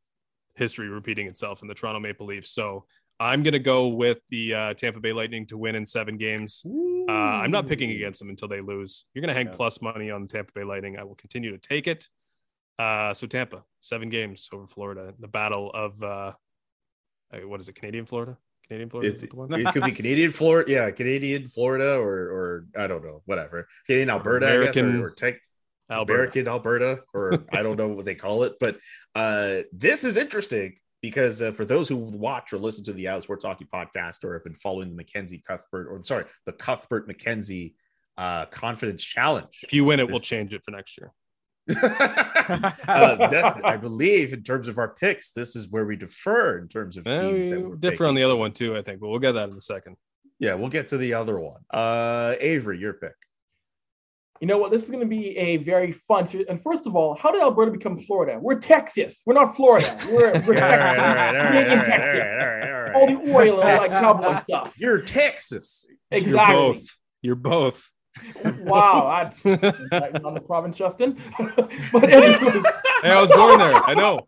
[0.56, 2.52] history repeating itself in the Toronto Maple Leafs.
[2.52, 2.86] So
[3.20, 6.64] I'm going to go with the uh, Tampa Bay Lightning to win in seven games.
[6.66, 9.06] Uh, I'm not picking against them until they lose.
[9.14, 9.54] You're going to hang Yeah.
[9.54, 10.98] plus money on the Tampa Bay Lightning.
[10.98, 12.08] I will continue to take it.
[12.80, 15.14] Uh, so Tampa, seven games over Florida.
[15.20, 16.34] The battle of uh,
[17.34, 17.76] uh, what is it?
[17.76, 18.38] Canadian Florida.
[18.68, 19.10] Canadian Florida.
[19.12, 19.54] It, is that the one?
[19.54, 23.68] it could be Canadian Florida, yeah, Canadian Florida, or or I don't know, whatever.
[23.86, 25.36] Canadian Alberta, I guess, American or, or tech,
[25.92, 26.14] Alberta.
[26.14, 28.54] American Alberta, or I don't know what they call it.
[28.60, 28.78] But
[29.16, 33.22] uh, this is interesting because uh, for those who watch or listen to the Out
[33.22, 37.74] Sports Hockey podcast or have been following the McKenzie Cuthbert, or sorry, the Cuthbert McKenzie
[38.18, 41.12] uh, Confidence Challenge, If you win it, we'll change it for next year.
[41.84, 46.70] uh, that- I believe in terms of our picks, this is where we defer in
[46.70, 49.02] terms of Eh, teams that we we're differ on the other one too, I think,
[49.02, 49.98] but we'll get that in a second.
[50.40, 51.62] Yeah, we'll get to the other one.
[51.70, 53.14] Uh, Avery, your pick.
[54.44, 54.72] You know what?
[54.72, 56.48] This is going to be a very fun series.
[56.50, 58.38] And first of all, how did Alberta become Florida?
[58.38, 59.22] We're Texas.
[59.26, 59.98] We're not Florida.
[60.12, 62.20] We're, we're all right, all right, all right, Canadian all right, Texas.
[62.20, 62.94] all right, all right, all right.
[62.94, 64.74] All the oil and all that cowboy stuff.
[64.78, 65.90] You're Texas.
[66.12, 66.30] Exactly.
[66.30, 66.98] You're both.
[67.22, 67.90] You're both.
[68.66, 69.42] Wow, that's
[69.90, 71.18] that's on the province, Justin.
[71.94, 72.38] but anyways,
[73.02, 73.74] Hey, I was born there.
[73.74, 74.20] I know.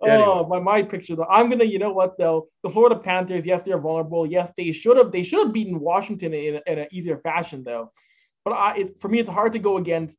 [0.00, 1.26] oh, my my picture though.
[1.28, 2.46] I'm gonna, you know what though?
[2.62, 4.26] The Florida Panthers, yes, they're vulnerable.
[4.26, 7.90] Yes, they should have they should have beaten Washington in, in an easier fashion though.
[8.44, 10.18] But I, it, for me, it's hard to go against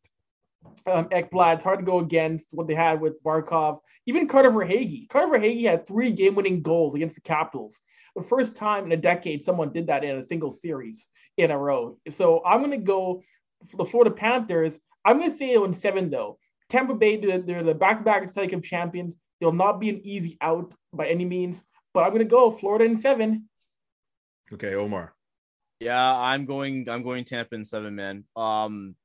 [0.87, 1.55] um, Ekblad.
[1.55, 3.79] It's hard to go against what they had with Barkov.
[4.05, 5.09] Even Carter Verhaeghe.
[5.09, 7.79] Carter Verhaeghe had three game-winning goals against the Capitals.
[8.15, 11.07] The first time in a decade someone did that in a single series
[11.37, 11.97] in a row.
[12.09, 13.23] So I'm going to go
[13.69, 14.73] for the Florida Panthers.
[15.05, 16.37] I'm going to say it in seven though.
[16.69, 19.15] Tampa Bay, they're, the back-to-back Stanley Cup champions.
[19.39, 21.61] They'll not be an easy out by any means,
[21.93, 23.49] but I'm going to go Florida in seven.
[24.51, 25.13] Okay, Omar.
[25.83, 26.87] Yeah, I'm going.
[26.89, 28.23] I'm going Tampa in seven, man.
[28.37, 28.95] Um,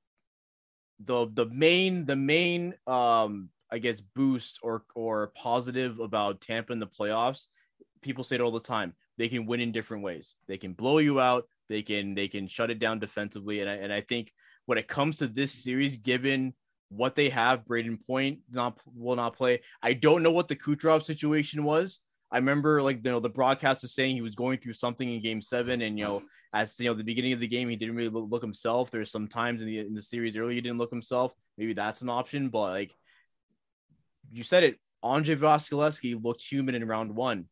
[1.05, 6.79] the the main the main um I guess boost or or positive about Tampa in
[6.79, 7.47] the playoffs.
[8.01, 8.95] People say it all the time.
[9.17, 10.37] They can win in different ways.
[10.47, 11.49] They can blow you out.
[11.69, 13.61] They can they can shut it down defensively.
[13.61, 14.33] And I and I think
[14.67, 16.55] when it comes to this series, given
[16.91, 19.63] what they have, Brayden Point not will not play.
[19.83, 22.01] I don't know what the Kucherov situation was.
[22.31, 25.23] I remember like you know the broadcast was saying he was going through something in
[25.23, 26.23] Game Seven, and you know
[26.53, 28.91] as you know the beginning of the game he didn't really look, himself.
[28.91, 31.33] There's some times in the in the series earlier he didn't look himself.
[31.57, 32.93] Maybe that's an option, but like
[34.31, 37.47] you said it, Andre Vasilevskiy looked human in round one.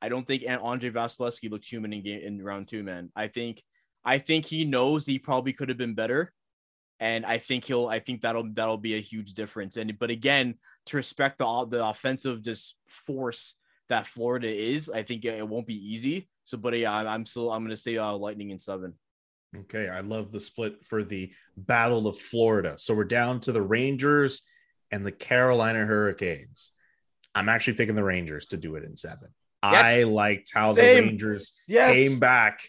[0.00, 3.10] I don't think Andre Vasilevskiy looked human in game in round two, man.
[3.14, 3.62] I think
[4.04, 6.32] I think he knows he probably could have been better.
[6.98, 9.76] And I think he'll I think that'll that'll be a huge difference.
[9.76, 10.54] And but again,
[10.86, 13.54] to respect the the offensive just force
[13.88, 16.28] that Florida is, I think it won't be easy.
[16.44, 18.94] So but yeah, I'm, still I'm gonna say uh lightning in seven.
[19.56, 22.74] Okay, I love the split for the Battle of Florida.
[22.78, 24.42] So we're down to the Rangers
[24.90, 26.72] and the Carolina Hurricanes.
[27.34, 29.28] I'm actually picking the Rangers to do it in seven.
[29.62, 30.94] I liked how Same.
[30.96, 31.92] the Rangers Yes.
[31.92, 32.60] came back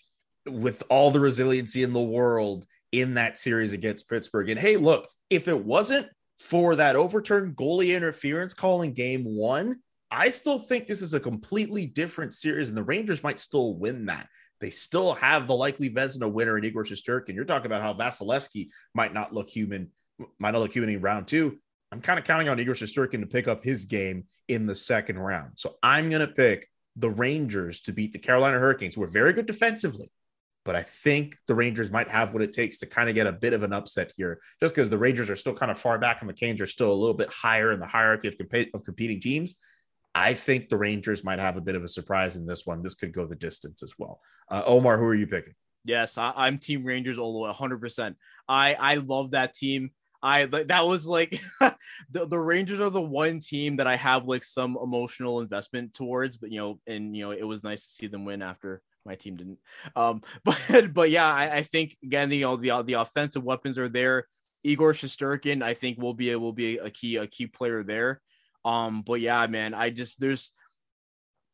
[0.46, 4.50] with all the resiliency in the world in that series against Pittsburgh.
[4.50, 6.08] And hey, look, if it wasn't
[6.40, 9.80] for that overturned goalie interference call in game one,
[10.14, 14.06] I still think this is a completely different series, and the Rangers might still win
[14.06, 14.28] that.
[14.62, 17.34] They still have the likely Vezina winner in Igor Shesterkin.
[17.34, 19.90] You're talking about how Vasilevskiy might not look human,
[20.40, 21.58] might not look human in round two.
[21.92, 25.18] I'm kind of counting on Igor Shesterkin to pick up his game in the second
[25.18, 25.54] round.
[25.56, 29.34] So I'm going to pick the Rangers to beat the Carolina Hurricanes, who are very
[29.34, 30.12] good defensively.
[30.64, 33.34] But I think the Rangers might have what it takes to kind of get a
[33.34, 36.22] bit of an upset here, just because the Rangers are still kind of far back
[36.22, 38.84] and the Canes are still a little bit higher in the hierarchy of, comp- of
[38.84, 39.56] competing teams.
[40.16, 42.84] I think the Rangers might have a bit of a surprise in this one.
[42.84, 44.20] This could go the distance as well.
[44.50, 45.54] Uh, Omar, who are you picking?
[45.86, 47.82] Yes, I, I'm Team Rangers all the way, 100.
[47.82, 49.92] percent I I love that team.
[50.22, 54.46] I that was like the, the Rangers are the one team that I have like
[54.46, 58.08] some emotional investment towards, but you know, and you know, it was nice to see
[58.08, 59.60] them win after my team didn't.
[59.96, 63.78] Um, but but yeah, I, I think again, the, you know, the the offensive weapons
[63.78, 64.28] are there.
[64.64, 68.22] Igor Shesterkin, I think will be a, will be a key a key player there.
[68.66, 70.54] Um, but yeah, man, I just there's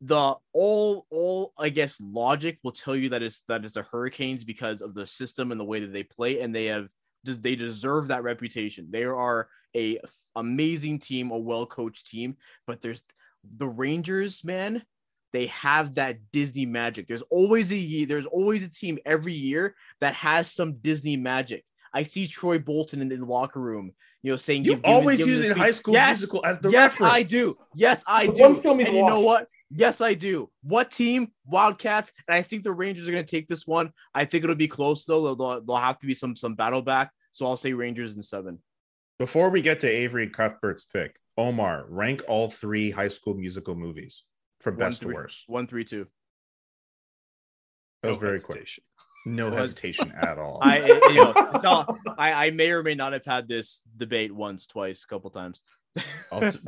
[0.02, 4.44] the all all I guess logic will tell you that it's that it's the Hurricanes
[4.44, 6.88] because of the system and the way that they play, and they have
[7.24, 8.88] they deserve that reputation.
[8.92, 10.00] They are a
[10.36, 13.04] amazing team, a well coached team, but there's
[13.44, 14.84] the Rangers, man.
[15.32, 17.08] They have that Disney magic.
[17.08, 21.66] There's always a there's always a team every year that has some Disney magic.
[21.94, 25.20] I see Troy Bolton in the locker room, you know, saying You give- give- always
[25.20, 25.58] give him use the in.
[25.58, 27.14] High School Yes, Musical as the yes, reference.
[27.14, 27.56] I do.
[27.76, 28.42] Yes, I The do.
[28.42, 29.48] one film he's and you know what?
[29.72, 30.50] Yes, I do.
[30.64, 31.32] What team?
[31.46, 32.12] Wildcats.
[32.28, 33.92] And I think the Rangers are going to take this one.
[34.16, 35.24] I think it'll be close though.
[35.24, 37.12] They'll, there'll, there'll have to be some some battle back.
[37.32, 38.60] So I'll say Rangers in seven.
[39.20, 44.24] Before we get to Avery Cuthbert's pick, Omar, rank all three High School Musical movies
[44.60, 45.44] from One, best to worst.
[45.48, 46.08] One, three, two.
[48.02, 48.68] That was No very quick.
[49.36, 50.60] No hesitation at all.
[50.62, 54.66] I, you know, not- I, I may or may not have had this debate once,
[54.68, 55.64] twice, a couple times.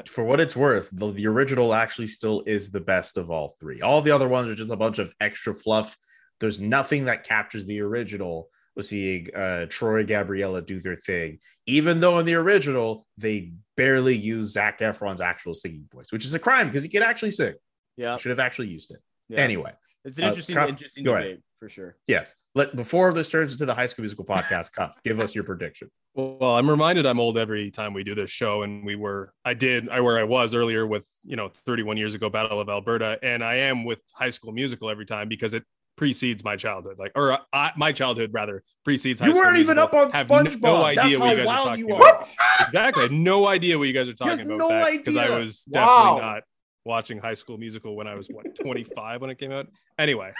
[0.07, 3.81] For what it's worth, the, the original actually still is the best of all three.
[3.81, 5.97] All the other ones are just a bunch of extra fluff.
[6.39, 11.99] There's nothing that captures the original with seeing uh, Troy Gabriella do their thing, even
[11.99, 16.39] though in the original they barely use Zac Efron's actual singing voice, which is a
[16.39, 17.53] crime because he can actually sing.
[17.97, 18.17] Yeah.
[18.17, 18.99] Should have actually used it.
[19.29, 19.39] yeah.
[19.41, 19.71] Anyway,
[20.05, 21.23] it's an uh, interesting, Cuth, interesting go ahead.
[21.27, 21.95] debate for sure.
[22.07, 22.35] yes.
[22.55, 25.89] Let before this turns into the High School Musical podcast, Cuth, give us your prediction.
[26.15, 29.53] Well, I'm reminded I'm old every time we do this show, and we were, I
[29.53, 33.17] did, I where I was earlier with, you know, 31 years ago, Battle of Alberta,
[33.23, 35.63] and I am with High School Musical every time because it
[35.95, 39.19] precedes my childhood, like, or uh, my childhood rather precedes.
[39.21, 39.99] High You weren't even Musical.
[39.99, 40.61] up on Have SpongeBob.
[40.61, 42.33] No idea That's what you guys are talking you about.
[42.61, 45.15] Exactly, I had no idea what you guys are He has talking no about because
[45.15, 46.17] I was definitely Wow.
[46.21, 46.43] not
[46.85, 49.67] watching High School Musical when I was what 25 when it came out.
[49.99, 50.31] Anyway,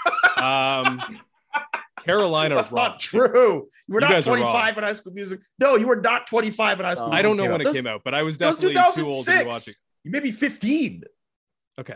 [0.41, 0.99] um,
[2.03, 2.55] Carolina.
[2.55, 3.05] That's not Romps.
[3.05, 3.67] true.
[3.87, 5.39] You were You not guys 25 in High School Music.
[5.59, 7.07] No, you were not 25 in High School.
[7.07, 8.57] Uh, I don't know Musical when it Those- came out, but I was That was
[8.57, 9.45] definitely too old to be watching.
[9.45, 9.83] 2006.
[10.03, 11.03] You may be 15,
[11.79, 11.95] Okay,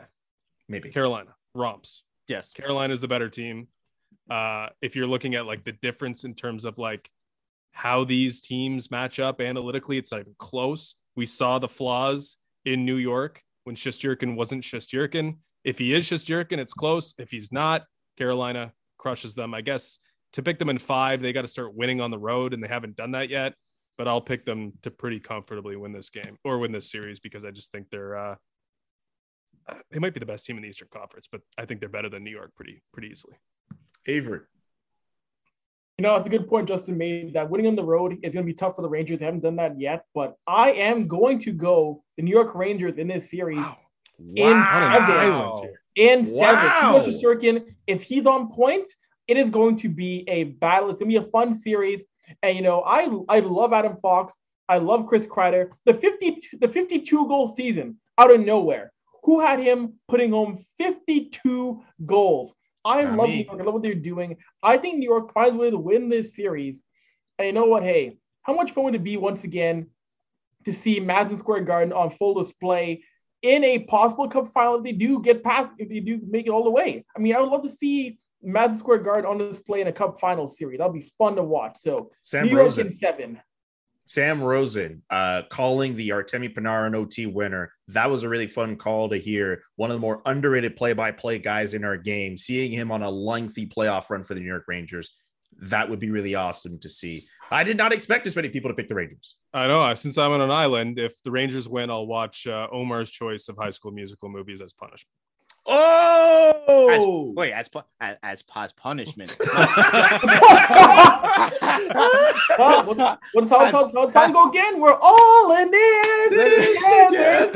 [0.69, 0.89] maybe.
[0.91, 2.03] Carolina romps.
[2.27, 2.53] Yes.
[2.53, 3.67] Carolina is the better team.
[4.29, 7.09] Uh, if you're looking at like the difference in terms of like
[7.71, 10.95] how these teams match up analytically, it's not even close.
[11.15, 15.37] We saw the flaws in New York when Shesterkin wasn't Shesterkin.
[15.63, 17.13] If he is Shesterkin, it's close.
[17.17, 17.83] If he's not,
[18.17, 19.53] Carolina crushes them.
[19.53, 19.99] I guess
[20.33, 22.67] to pick them in five, they got to start winning on the road, and they
[22.67, 23.53] haven't done that yet.
[23.97, 27.45] But I'll pick them to pretty comfortably win this game or win this series because
[27.45, 28.35] I just think they're uh,
[29.91, 32.09] they might be the best team in the Eastern Conference, but I think they're better
[32.09, 33.35] than New York pretty pretty easily.
[34.05, 34.41] Avery.
[35.97, 38.45] You know, it's a good point Justin made that winning on the road is going
[38.45, 39.19] to be tough for the Rangers.
[39.19, 42.97] They haven't done that yet, but I am going to go the New York Rangers
[42.97, 43.63] in this series
[44.35, 45.15] In On an seven.
[45.15, 46.65] island in seven.
[46.65, 47.03] Wow.
[47.05, 48.87] Shesterkin, if he's on point,
[49.29, 50.89] it is going to be a battle.
[50.89, 52.03] It's going to be a fun series.
[52.43, 54.33] And you know, I I love Adam Fox.
[54.67, 55.69] I love Chris Kreider.
[55.85, 58.91] The 50 the 52 goal season out of nowhere.
[59.23, 62.53] Who had him putting home 52 goals?
[62.85, 63.37] I Not love me.
[63.37, 63.59] New York.
[63.59, 64.37] I love what they're doing.
[64.63, 66.83] I think New York finds a way to win this series.
[67.39, 67.83] And you know what?
[67.83, 69.87] Hey, how much fun would it be once again
[70.65, 73.03] to see Madison Square Garden on full display
[73.41, 76.49] in a possible cup final if they do get past, if they do make it
[76.49, 77.05] all the way.
[77.15, 80.19] I mean, I would love to see Madison Square Garden on display in a cup
[80.19, 80.77] final series.
[80.79, 81.77] That'll be fun to watch.
[81.79, 82.87] So Sam New York Rosen.
[82.87, 83.41] in seven.
[84.07, 87.71] Sam Rosen uh, calling the Artemi Panarin OT winner.
[87.87, 89.63] That was a really fun call to hear.
[89.75, 93.01] One of the more underrated play by play guys in our game, seeing him on
[93.01, 95.15] a lengthy playoff run for the New York Rangers.
[95.59, 97.21] That would be really awesome to see.
[97.49, 99.35] I did not expect as many people to pick the Rangers.
[99.53, 99.93] I know.
[99.93, 103.55] Since I'm on an island, if the Rangers win, I'll watch uh, Omar's choice of
[103.57, 105.09] High School Musical movies as punishment.
[105.67, 109.35] Oh, Wait, as pu- as as, as punishment.
[112.57, 112.83] Huh?
[112.85, 114.79] What's, what's how, how, how time go again?
[114.79, 117.51] We're all in this together.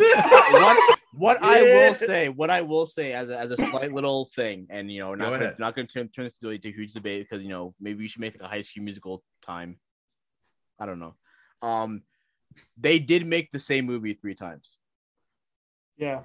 [0.52, 4.26] what what I will say, what I will say as a, as a slight little
[4.36, 5.60] thing, and you know, not Go gonna, ahead.
[5.60, 8.08] not going to turn, turn this into a, huge debate because you know maybe we
[8.08, 9.78] should make it a high school musical time.
[10.80, 11.16] I don't know.
[11.62, 12.04] Um,
[12.78, 14.78] they did make the same movie three times.
[15.98, 16.22] Yeah.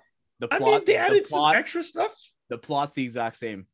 [0.48, 2.14] The I mean, they the added some extra stuff.
[2.48, 3.66] the plot's the exact same.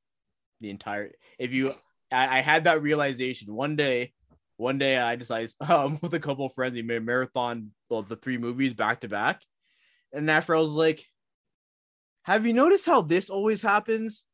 [0.60, 1.12] The entire.
[1.38, 1.74] If you,
[2.12, 4.12] I, I had that realization one day.
[4.56, 8.08] One day, I decided um, with a couple of friends, we made a marathon of
[8.08, 9.40] the three movies back to back,
[10.12, 11.02] and after I was like,
[12.24, 14.26] "Have you noticed how this always happens,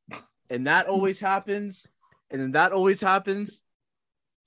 [0.51, 1.87] and that always happens,
[2.30, 3.62] and then that always happens?"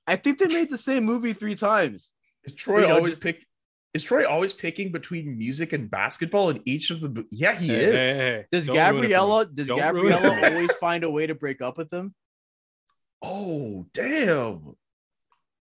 [0.06, 2.12] I think they made the same movie three times.
[2.44, 3.46] Is Troy You know, always just- pick?
[3.94, 7.26] Is Troy always picking between music and basketball in each of the?
[7.32, 8.18] Yeah, he Hey, is.
[8.18, 9.02] hey, hey, Does don't ruin it for me.
[9.02, 9.46] Gabriella?
[9.48, 12.14] Does Don't ruin it for Gabriella always find a way to break up with him?
[13.22, 14.76] Oh, damn.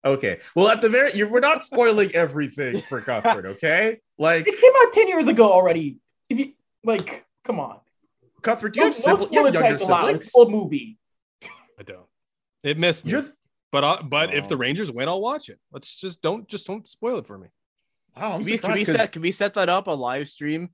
[0.05, 0.41] Okay.
[0.55, 3.47] Well, at the very, you're, we're not spoiling everything for Cuthbert.
[3.47, 4.01] Okay.
[4.19, 5.97] Like, It came out 10 years ago already.
[6.29, 6.53] If you
[6.85, 7.79] like, come on.
[8.43, 10.17] Cuthbert, do you No, have, sibling, no you have younger tags siblings?
[10.19, 10.99] It's a full movie.
[11.79, 12.07] I don't.
[12.63, 13.13] It missed me.
[13.13, 13.25] You're
[13.71, 14.49] but uh, but if Oh.
[14.49, 15.59] the Rangers win, I'll watch it.
[15.73, 17.49] Let's just don't just don't spoil it for me.
[18.21, 20.71] Wow, I'm Can we, can we set can we set that up a live stream?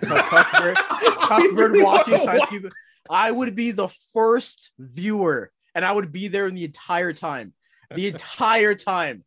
[0.00, 2.68] Cuthbert, Cuthbert watches High School.
[3.10, 7.54] I would be the first viewer, and I would be there in the entire time.
[7.94, 9.24] The entire time.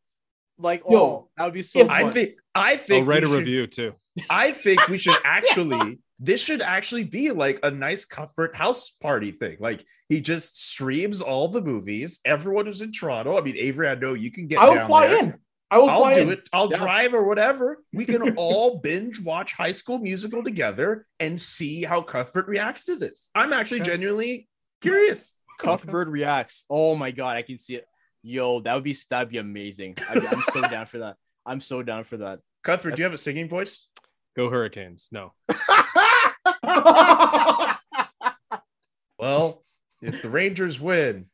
[0.59, 1.95] Like, Yo, oh, that would be so if- fun.
[2.05, 3.93] I think I I'll think write a should- review too.
[4.29, 9.31] I think we should actually this should actually be like a nice Cuthbert house party
[9.31, 9.57] thing.
[9.59, 12.19] Like he just streams all the movies.
[12.25, 13.35] Everyone who's in Toronto.
[13.37, 15.19] I mean, Avery, I know you can get I will down fly there.
[15.19, 15.33] in.
[15.71, 16.29] I will I'll do in.
[16.31, 16.49] it.
[16.51, 16.77] I'll Yeah.
[16.77, 17.81] drive or whatever.
[17.93, 22.97] We can all binge watch High School Musical together and see how Cuthbert reacts to
[22.97, 23.29] this.
[23.33, 23.91] I'm actually Okay.
[23.91, 24.49] genuinely
[24.81, 25.31] curious.
[25.59, 26.65] Cuthbert reacts.
[26.69, 27.85] Oh my god, I can see it.
[28.21, 29.95] Yo, that would be that'd be amazing.
[30.09, 31.15] I, I'm so down for that.
[31.45, 32.39] I'm so down for that.
[32.63, 33.87] Cuthbert, do you have a singing voice?
[34.35, 35.07] Go Hurricanes.
[35.11, 35.33] No.
[39.19, 39.63] Well,
[40.01, 41.27] if the Rangers win,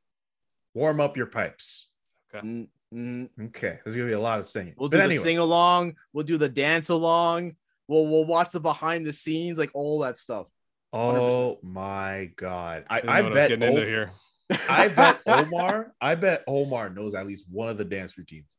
[0.73, 1.87] warm up your pipes.
[2.35, 3.29] Mm, mm.
[3.47, 4.73] Okay, there's gonna be a lot of singing.
[4.77, 5.95] We'll but do anyway, the sing along.
[6.13, 7.55] We'll do the dance along.
[7.87, 10.47] We'll we'll watch the behind the scenes, like all that stuff.
[10.93, 14.11] oh my god, I, I I bet getting into here.
[14.69, 18.55] I bet Omar, I bet Omar knows at least one of the dance routines.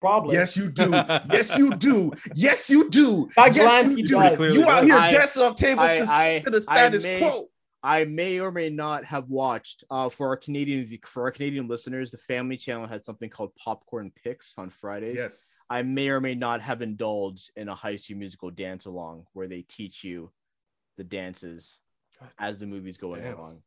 [0.00, 0.36] Probably.
[0.36, 0.90] Yes, you do.
[1.30, 2.12] Yes, you do.
[2.34, 3.28] Yes, you do.
[3.36, 4.12] That yes, you he do.
[4.14, 4.36] does.
[4.36, 7.02] Clearly You out here I- dancing on tables I- to, I- to the I status
[7.04, 7.48] may- quo.
[7.82, 12.10] I may or may not have watched uh, for our Canadian for our Canadian listeners.
[12.10, 15.16] The Family Channel had something called Popcorn Picks on Fridays.
[15.16, 15.56] Yes.
[15.70, 19.46] I may or may not have indulged in a High School Musical dance along where
[19.46, 20.30] they teach you
[20.96, 21.78] the dances
[22.38, 23.38] as the movie's going Damn.
[23.38, 23.62] along.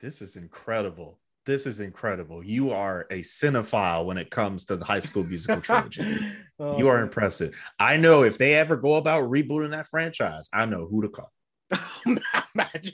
[0.00, 1.18] This is incredible.
[1.46, 2.44] This is incredible.
[2.44, 6.18] You are a cinephile when it comes to the high school musical trilogy.
[6.58, 7.58] Oh, You are impressive.
[7.78, 11.32] I know if they ever go about rebooting that franchise, I know who to call.
[12.54, 12.92] Imagine.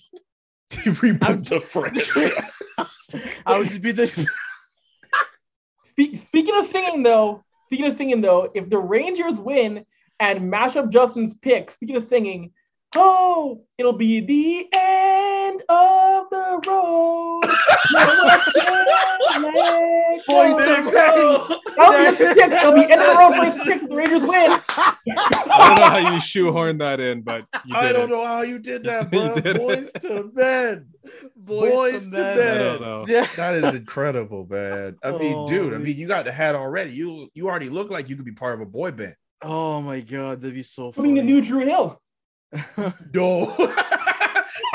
[1.00, 3.16] Reboot the franchise.
[3.44, 4.06] I would just be the
[5.84, 9.84] Spe- speaking of singing, though, speaking of singing, though, if the Rangers win
[10.20, 12.52] and mash up Justin's pick, speaking of singing,
[12.94, 17.40] oh, it'll be the end of the road.
[19.42, 19.80] Boys
[20.26, 22.56] Boys, to That'll be a.
[22.58, 24.59] It'll be end of the road for his pick the Rangers win.
[25.08, 28.12] I don't know how you shoehorned that in, but you did I don't it.
[28.12, 29.34] know how you did that, You bro.
[29.34, 29.56] did it.
[29.58, 30.86] Boys to bed.
[31.36, 32.36] Boys to men.
[32.36, 32.56] bed.
[32.56, 33.04] I don't know.
[33.08, 33.26] Yeah.
[33.36, 34.96] That is incredible, man.
[35.02, 36.92] I mean, Oh, dude, I mean, you got the hat already.
[36.92, 39.14] You you already look like you could be part of a boy band.
[39.42, 41.20] Oh my god, that'd be so Coming funny.
[41.20, 42.00] the new Dru Hill.
[43.14, 43.54] No.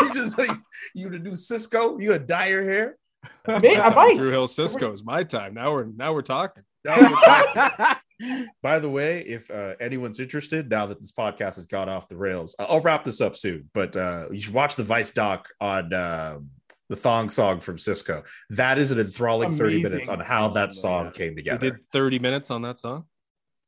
[0.01, 0.49] you just like
[0.93, 2.97] you the new Sisqó, you gonna dye your hair.
[3.45, 4.15] That's Maybe- I might.
[4.17, 5.53] Dru Hill Sisqó is my time.
[5.53, 6.63] Now we're now we're talking.
[6.85, 7.95] Now we're.
[8.63, 12.15] By the way, if uh, anyone's interested, now that this podcast has got off the
[12.15, 13.69] rails, I- I'll wrap this up soon.
[13.73, 16.49] But uh, you should watch the Vice doc on um
[16.87, 18.23] the thong song from Sisqó.
[18.51, 21.13] That is an enthralling 30 minutes on how that song God.
[21.15, 21.71] came We together.
[21.71, 23.05] did 30 minutes on that song.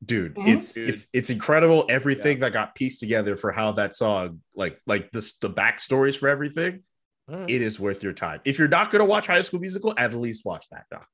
[0.05, 0.47] dude Mhm.
[0.55, 0.89] it's Dude.
[0.89, 5.37] it's it's incredible everything that got pieced together for how that song like like this
[5.39, 6.83] the backstories for everything
[7.27, 7.49] All right.
[7.49, 10.13] it is worth your time if you're not going to watch high school musical at
[10.13, 11.07] least watch that doc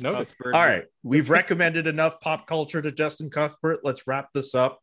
[0.00, 0.28] Noted.
[0.28, 0.54] Cuthbert.
[0.54, 4.80] all right we've recommended enough pop culture to justin cuthbert let's wrap this up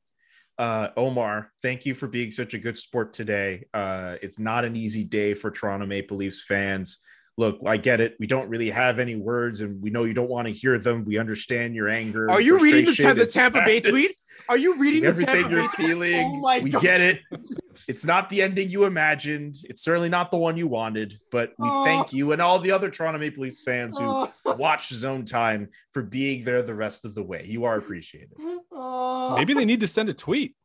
[0.57, 4.75] uh omar thank you for being such a good sport today uh it's not an
[4.75, 6.99] easy day for toronto maple leafs fans
[7.37, 10.29] look i get it we don't really have any words and we know you don't
[10.29, 13.79] want to hear them we understand your anger Are you reading the, the Tampa Bay
[13.79, 14.11] tweet?
[14.49, 16.25] Are you reading the everything Tampa you're Bay feeling.
[16.35, 16.81] Oh my we God.
[16.81, 17.19] get it.
[17.87, 19.55] It's not the ending you imagined.
[19.63, 21.83] It's certainly not the one you wanted, but we Oh.
[21.83, 25.69] thank you and all the other Toronto Maple Leafs fans who Oh, watch Zone Time
[25.91, 27.45] for being there the rest of the way.
[27.47, 28.31] You are appreciated.
[28.71, 29.35] oh.
[29.37, 30.55] Maybe they need to send a tweet.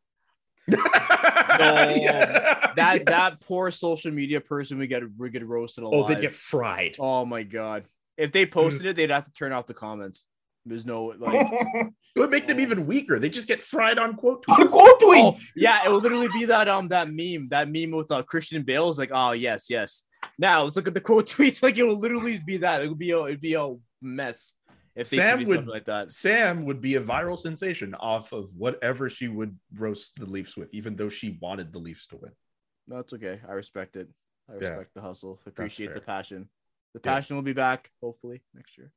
[1.57, 2.73] Yeah.
[2.77, 3.03] that Yes.
[3.07, 6.05] that poor social media person would get would get roasted oh, alive.
[6.11, 6.97] Oh, they get fried.
[6.99, 7.85] Oh my god!
[8.17, 10.27] If they posted it, they'd have to turn off the comments.
[10.67, 11.51] There's no like.
[12.17, 13.19] It would make them even weaker.
[13.19, 14.71] They just get fried on quote On tweets.
[14.71, 15.25] quote tweet.
[15.25, 18.63] Oh, yeah, it would literally be that um that meme that meme with uh, Christian
[18.63, 20.05] Bale is like, oh yes, yes.
[20.39, 21.61] Now let's look at the quote tweets.
[21.61, 22.83] Like it would literally be that.
[22.83, 24.53] It would be a it'd be a mess
[24.95, 26.13] if they Sam Sam would- like that.
[26.13, 30.73] Sam would be a viral sensation off of whatever she would roast the Leafs with,
[30.73, 32.31] even though she wanted the Leafs to win.
[32.87, 33.41] No, it's okay.
[33.49, 34.09] I respect it.
[34.49, 34.69] I Yeah.
[34.69, 35.41] respect the hustle.
[35.47, 36.49] Appreciate the passion.
[36.95, 37.13] The Yes.
[37.13, 38.93] passion will be back hopefully next year.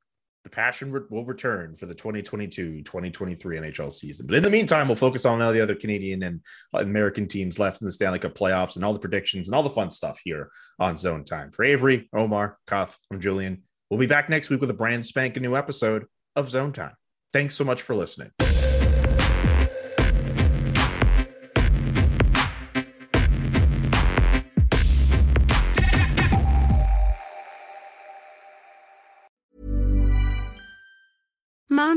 [0.47, 4.27] The passion re- will return for the 2022-2023 NHL season.
[4.27, 6.39] But in the meantime, we'll focus on all the other Canadian and
[6.73, 9.69] American teams left in the Stanley Cup playoffs and all the predictions and all the
[9.69, 11.51] fun stuff here on Zone Time.
[11.51, 13.63] For Avery, Omar, Cuth, I'm Julian.
[13.89, 16.05] We'll be back next week with a brand spanking new episode
[16.37, 16.95] of Zone Time.
[17.33, 18.31] Thanks so much for listening.